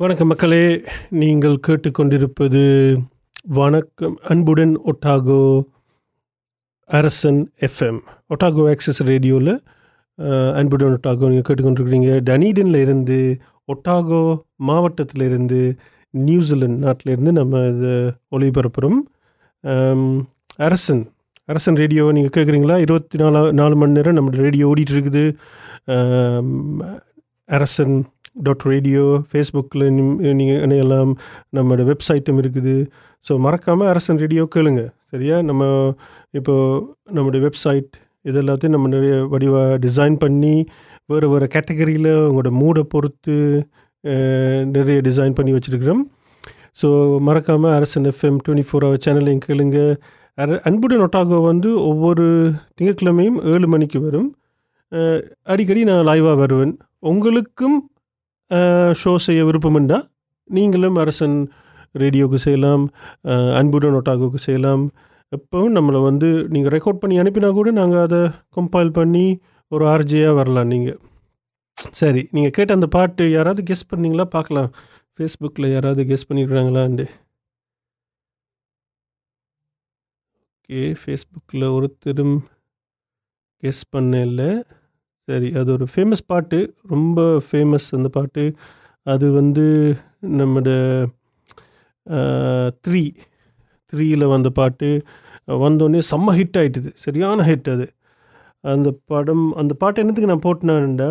[0.00, 0.64] வணக்கம் மக்களே.
[1.20, 2.62] நீங்கள் கேட்டுக்கொண்டிருப்பது
[3.58, 4.16] வணக்கம்.
[4.32, 5.38] அன்புடன் ஒட்டாகோ
[6.98, 8.00] அரசன் FM.
[8.32, 9.52] ஒட்டாகோ access ரேடியோவில்
[10.60, 12.10] அன்புடன் ஒட்டாகோ நீங்கள் கேட்டுக்கொண்டிருக்கிறீங்க.
[12.28, 13.18] டனீடனில் இருந்து
[13.74, 14.20] ஒட்டாகோ
[14.70, 15.60] மாவட்டத்தில் இருந்து
[16.14, 17.94] நியூசிலாந்து நாட்டிலேருந்து நம்ம இதை
[18.38, 19.00] ஒளிபரப்புகிறோம்
[20.68, 21.02] அரசன்
[21.52, 25.24] அரசன் ரேடியோவை நீங்கள் கேட்குறீங்களா இருபத்தி நாலு நாலு மணி நேரம் நம்ம ரேடியோ ஓடிட்டு இருக்குது.
[27.48, 27.96] அரசன்
[28.46, 29.84] டாட் ரேடியோ ஃபேஸ்புக்கில்
[30.38, 31.12] நீங்கள் இணையலாம்
[31.56, 32.74] நம்மளோட வெப்சைட்டும் இருக்குது.
[33.24, 34.82] ஸோ மறக்காமல் அரசன் ரேடியோ கேளுங்க.
[35.12, 35.36] சரியா?
[35.48, 35.62] நம்ம
[36.38, 36.82] இப்போது
[37.16, 37.90] நம்முடைய வெப்சைட்
[38.28, 40.54] இது எல்லாத்தையும் நம்ம நிறைய வடிவாக டிசைன் பண்ணி
[41.10, 43.36] வேறு வேறு கேட்டகரியில் உங்களோட மூடை பொறுத்து
[44.76, 46.02] நிறைய டிசைன் பண்ணி வச்சுருக்கிறோம்.
[46.80, 46.88] ஸோ
[47.26, 49.78] மறக்காமல் அரசன் எஃப்எம் டுவெண்ட்டி ஃபோர் ஹவர் சேனலையும் கேளுங்க.
[50.38, 52.24] அர அன்புடன் ஒட்டாகோ வந்து ஒவ்வொரு
[52.76, 54.28] திங்கட்கிழமையும் ஏழு மணிக்கு வரும்.
[55.52, 56.74] அடிக்கடி நான் லைவாக வருவேன்.
[57.12, 57.76] உங்களுக்கும்
[59.02, 59.98] ஷோ செய்ய விருப்பமுண்டா?
[60.50, 61.36] நீங்களும் அரசன்
[62.02, 62.84] ரேடியோவுக்கு செய்யலாம்
[63.60, 64.84] அன்புடன் ஒட்டாகுக்கு செய்யலாம்.
[65.32, 68.20] எப்போவும் நம்மளை வந்து நீங்கள் ரெக்கார்ட் பண்ணி அனுப்பினா கூட நாங்கள் அதை
[68.56, 69.26] கம்பைல் பண்ணி
[69.72, 70.98] ஒரு ஆர்ஜியாக வரலாம் நீங்கள்
[72.00, 74.26] சரி நீங்கள் கேட்ட அந்த பாட்டு யாராவது கெஸ் பண்ணீங்களா?
[74.36, 74.70] பார்க்கலாம்.
[75.18, 77.04] ஃபேஸ்புக்கில் யாராவது கெஸ் பண்ணியிருக்கிறாங்களாண்டு
[80.68, 82.36] ஓகே ஃபேஸ்புக்கில் ஒருத்தரும்
[83.62, 84.42] கெஸ் பண்ணல.
[85.28, 86.58] சரி அது ஒரு ஃபேமஸ் பாட்டு
[86.94, 88.44] ரொம்ப ஃபேமஸ் அந்த பாட்டு.
[89.06, 89.64] அது வந்து
[90.40, 90.68] நம்மட
[92.84, 93.02] த்ரீ
[93.92, 94.88] த்ரீயில் வந்த பாட்டு.
[95.64, 97.86] வந்தோடனே செம்ம ஹிட் ஆயிட்டுது சரியான ஹிட் அது.
[98.64, 101.10] அந்த படம் அந்த பாட்டு என்னத்துக்கு நான் போட்டினான்டா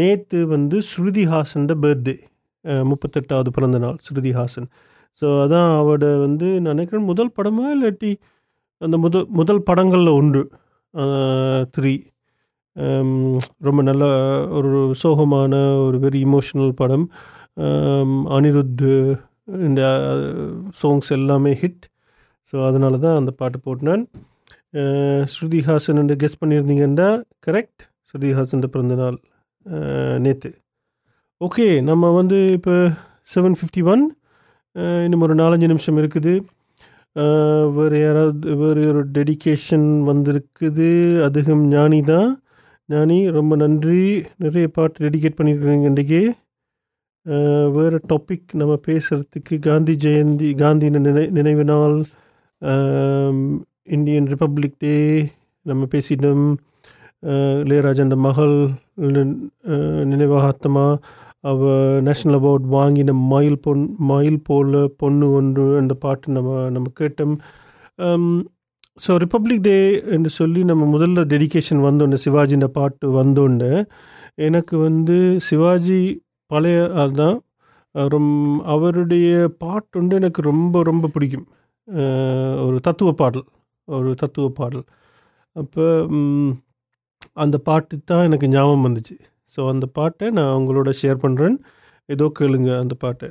[0.00, 2.16] நேற்று வந்து ஸ்ருதி ஹாசன்ட பர்த்டே
[2.90, 4.68] முப்பத்தெட்டாவது பிறந்த நாள் ஸ்ருதி ஹாசன்
[5.22, 8.10] ஸோ அதான் அவட வந்து நான் நினைக்கிறேன் முதல் படமா இல்லாட்டி
[8.80, 10.42] அந்த முதல் முதல் படங்களில் ஒன்று.
[11.76, 11.92] த்ரீ
[13.66, 14.04] ரொம்ப நல்ல
[14.50, 14.70] ஒரு
[15.02, 17.06] சோகமான ஒரு வெரி இமோஷனல் படம்.
[18.36, 18.84] அனிருத்
[19.60, 19.82] இந்த
[20.80, 21.84] சாங்ஸ் எல்லாமே ஹிட்
[22.52, 24.02] ஸோ அதனால தான் அந்த பாட்டு போட்டினேன்.
[24.74, 27.08] அஹ், ஸ்ருதி ஹாசன் கெஸ் பண்ணியிருந்தீங்கன்னா
[27.46, 29.18] கரெக்ட் ஸ்ருதி ஹாசன் பிறந்த நாள்
[30.18, 30.50] நேற்று
[31.40, 32.74] ஓகே நம்ம வந்து இப்போ
[33.28, 34.04] செவன் ஃபிஃப்டி ஒன்
[35.04, 36.32] இன்னும் ஒரு நாலஞ்சு நிமிஷம் இருக்குது.
[37.76, 40.88] வேறு யாராவது வேறு ஒரு டெடிகேஷன் வந்திருக்குது.
[41.26, 42.30] அதுவும் ஞானி தான்
[42.88, 44.22] ஞானி ரொம்ப நன்றி.
[44.36, 46.30] நிறைய பாட்டு டெடிகேட் பண்ணியிருக்கிறீங்க இன்றைக்கி.
[47.70, 52.04] வேறு டாபிக் நம்ம பேசுகிறதுக்கு காந்தி ஜெயந்தி காந்தி நினை நினைவு நாள்
[53.82, 55.28] இந்தியன் ரிப்பப்ளிக் டே
[55.62, 56.56] நம்ம பேசிட்டோம்.
[57.26, 59.50] இளையராஜன் மகள் நின்-
[60.12, 60.98] நினைவாகத்தமா
[61.40, 61.70] அவ
[62.00, 67.36] நேஷ்னல் அவார்ட் வாங்கின மயில் பொன் மயில் போல பொண்ணு ஒன்று அந்த பாட்டு நம்ம நம்ம கேட்டோம்.
[69.04, 69.78] ஸோ ரிப்பப்ளிக் டே
[70.14, 73.72] என்று சொல்லி நம்ம முதல்ல டெடிகேஷன் வந்தோடனே சிவாஜின்ற பாட்டு வந்தோடனே
[74.46, 75.16] எனக்கு வந்து
[75.48, 76.00] சிவாஜி
[76.50, 77.36] பழைய அதுதான்
[77.94, 78.32] ரொம்
[78.74, 79.28] அவருடைய
[79.62, 81.46] பாட்டு வந்து எனக்கு ரொம்ப ரொம்ப பிடிக்கும்.
[82.66, 83.46] ஒரு தத்துவ பாடல்
[83.88, 84.84] ஒரு தத்துவ பாடல்.
[85.56, 85.84] அப்போ
[87.44, 89.16] அந்த பாட்டு தான் எனக்கு ஞாபகம் வந்துச்சு.
[89.54, 91.56] ஸோ அந்த பாட்டை நான் உங்களோட ஷேர் பண்ணுறேன்
[92.08, 93.28] ஏதோ கேளுங்க அந்த பாட்டை.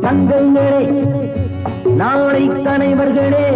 [0.00, 0.82] தங்கங்களே
[1.96, 3.48] நாளை தலைவர்களே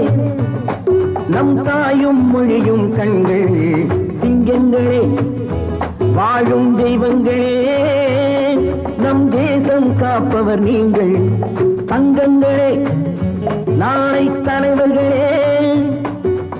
[1.29, 3.59] நம் தாயும் மொழியும் கண்கள்
[4.21, 5.03] சிங்கங்களே
[6.15, 7.55] வாழும் தெய்வங்களே
[8.99, 11.15] நம் தேசம் காப்பவர் நீங்கள்.
[11.87, 12.73] தங்கங்களே
[13.77, 15.35] நாளை தலைவர்களே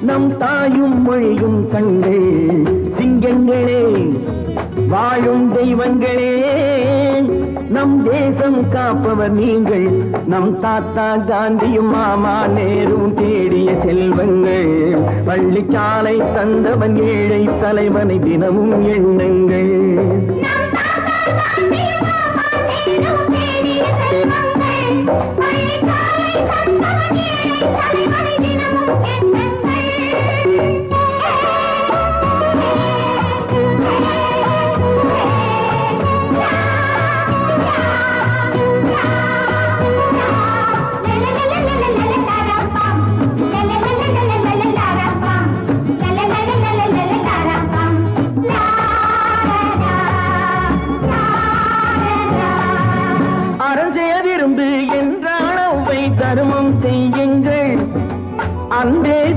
[0.01, 2.31] நம் தாயும் மொழியும் கண்கள்
[2.99, 3.83] சிங்கங்களே.
[4.77, 6.35] வாழும் தெய்வங்களே
[7.69, 9.91] நம் தேசம் காப்பவர் நீங்கள்.
[10.27, 14.97] நம் தாத்தா காந்தியும் மாமா நேரும் தேடிய செல்வங்கள்.
[15.27, 19.91] பள்ளிச்சாலை தந்தவன் ஏழை தலைவனை தினமும் எண்ணுங்கள்.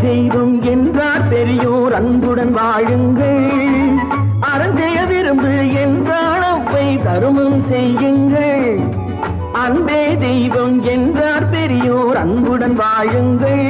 [0.06, 3.48] அன்பே என்றார் பெரியோர் அன்புடன் வாழுங்கள்.
[4.40, 8.68] அறஞ்சைய விரும்பு என்றால் அவ்வை தருமம் செய்யுங்கள்.
[9.54, 13.65] அன்பே தெய்வம் என்றார் பெரியோர் அன்புடன் வாழுங்கள்.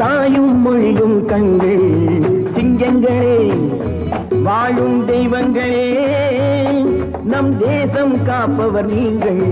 [0.00, 1.86] தாயும் மொழியும் கண்கள்
[2.54, 3.32] சிங்கங்களே
[4.46, 5.88] வாழும் தெய்வங்களே
[7.24, 9.42] நம் தேசம் காப்பவர் நீங்கள்.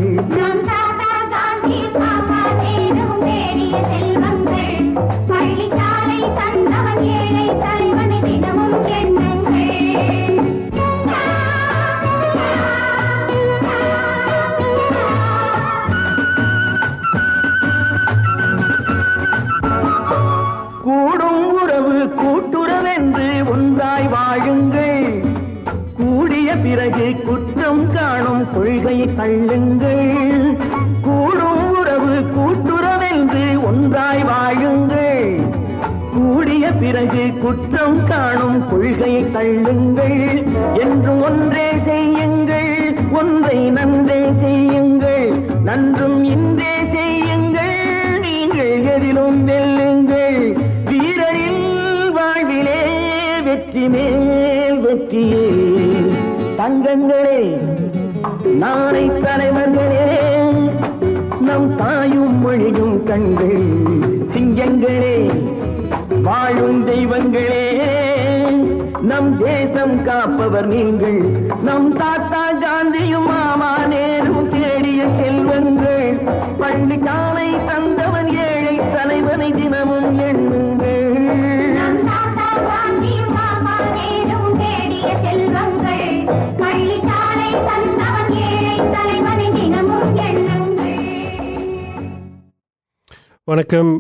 [27.15, 30.57] குற்றம் காணும் கொள்கையை தள்ளுங்கள்.
[31.03, 35.39] கூடும் உறவு கூட்டுறவென்று ஒன்றாய் வாழுங்கள்.
[36.15, 40.43] கூடிய பிறகு குற்றம் காணும் கொள்கையை தள்ளுங்கள்.
[40.79, 42.97] என்றும் ஒன்றே செய்யுங்கள்.
[43.13, 45.33] ஒன்றை நன்றே செய்யுங்கள்.
[45.65, 48.19] நன்றும் இன்றே செய்யுங்கள்.
[48.21, 50.57] நீங்கள் எதிலும் வெல்லுங்கள்.
[50.91, 52.83] வீரரின் வாழ்விலே
[53.45, 55.96] வெற்றி மேல் வெற்றியே.
[56.67, 57.41] தங்கங்களே
[58.61, 60.07] நாளை தலைவர்களே
[61.41, 63.67] நம் தாயும் மொழியும் கண்கள்
[64.33, 65.19] சிங்கங்களே
[66.25, 67.69] வாழும் தெய்வங்களே
[69.03, 71.21] நம் தேசம் காப்பவர் நீங்கள்
[71.63, 76.11] நம் தாத்தா காந்தியும் மாமா நேரும் தேடிய செல்வங்கள்
[76.59, 79.96] பள்ளி காலை தந்தவன் ஏழை தலைவனை தினமும்
[93.49, 93.91] வணக்கம்.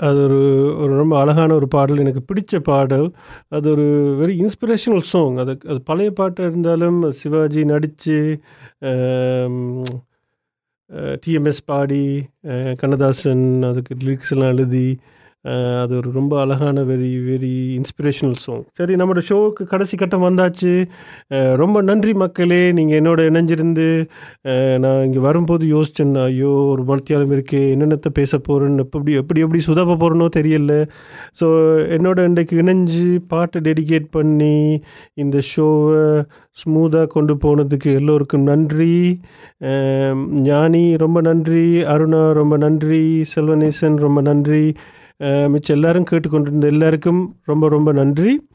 [0.00, 0.38] அது ஒரு
[0.82, 1.98] ஒரு ரொம்ப அழகான ஒரு பாடல்.
[1.98, 3.04] எனக்கு பிடிச்ச பாடல்.
[3.48, 3.84] அது ஒரு
[4.20, 8.16] வெரி இன்ஸ்பிரேஷனல் சாங் அது அது பழைய பாட்டாக இருந்தாலும் சிவாஜி நடித்து
[11.24, 12.02] டிஎம்எஸ் பாடி
[12.76, 14.86] கண்ணதாசன் அதுக்கு லிரிக்ஸ் எல்லாம் எழுதி
[15.82, 20.72] அது ஒரு ரொம்ப அழகான வெரி வெரி இன்ஸ்பிரேஷனல் சாங் சரி நம்மளோட ஷோவுக்கு கடைசி கட்டம் வந்தாச்சு.
[21.62, 22.60] ரொம்ப நன்றி மக்களே.
[22.78, 23.86] நீங்கள் என்னோட இணைஞ்சிருந்து
[24.84, 29.98] நான் இங்கே வரும்போது யோசிச்சேன் ஐயோ ஒரு மனத்தியாலம் இருக்கே என்னென்னத்தை பேச போகிறேன்னு எப்படி எப்படி எப்படி சுதப்ப
[30.02, 30.74] போகிறேனோ தெரியல.
[31.40, 31.48] ஸோ
[31.98, 34.54] என்னோட இன்றைக்கு இணைஞ்சு பாட்டை டெடிகேட் பண்ணி
[35.24, 36.04] இந்த ஷோவை
[36.62, 38.94] ஸ்மூத்தாக கொண்டு போனதுக்கு எல்லோருக்கும் நன்றி.
[40.48, 41.66] ஞானி ரொம்ப நன்றி.
[41.94, 43.04] அருணா ரொம்ப நன்றி.
[43.34, 44.64] செல்வநேசன் ரொம்ப நன்றி.
[45.20, 48.48] மிச்சம் எல்லாரும் கேட்டுக்கொண்டிருந்த எல்லாருக்கும் ரொம்ப ரொம்ப நன்றி.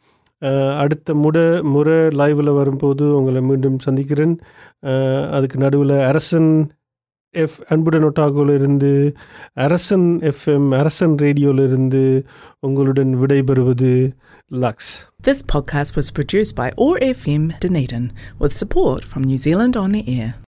[0.78, 4.40] அடுத்த முட முறை லைவில் வரும்போது உங்களை மீண்டும் சந்திக்கிறேன்.
[5.32, 6.72] அதுக்கு நடுவில் அரசன்
[7.30, 9.16] எஃப் அன்புடன் ஒட்டாகோலிருந்து
[9.54, 12.24] அரசன் எஃப்எம் அரசன் ரேடியோவிலிருந்து
[12.60, 14.12] உங்களுடன் விடைபெறுவது
[14.52, 14.92] Lux
[15.24, 18.10] This podcast was produced by ORFM Dunedin
[18.40, 20.36] with support from New Zealand On the Air.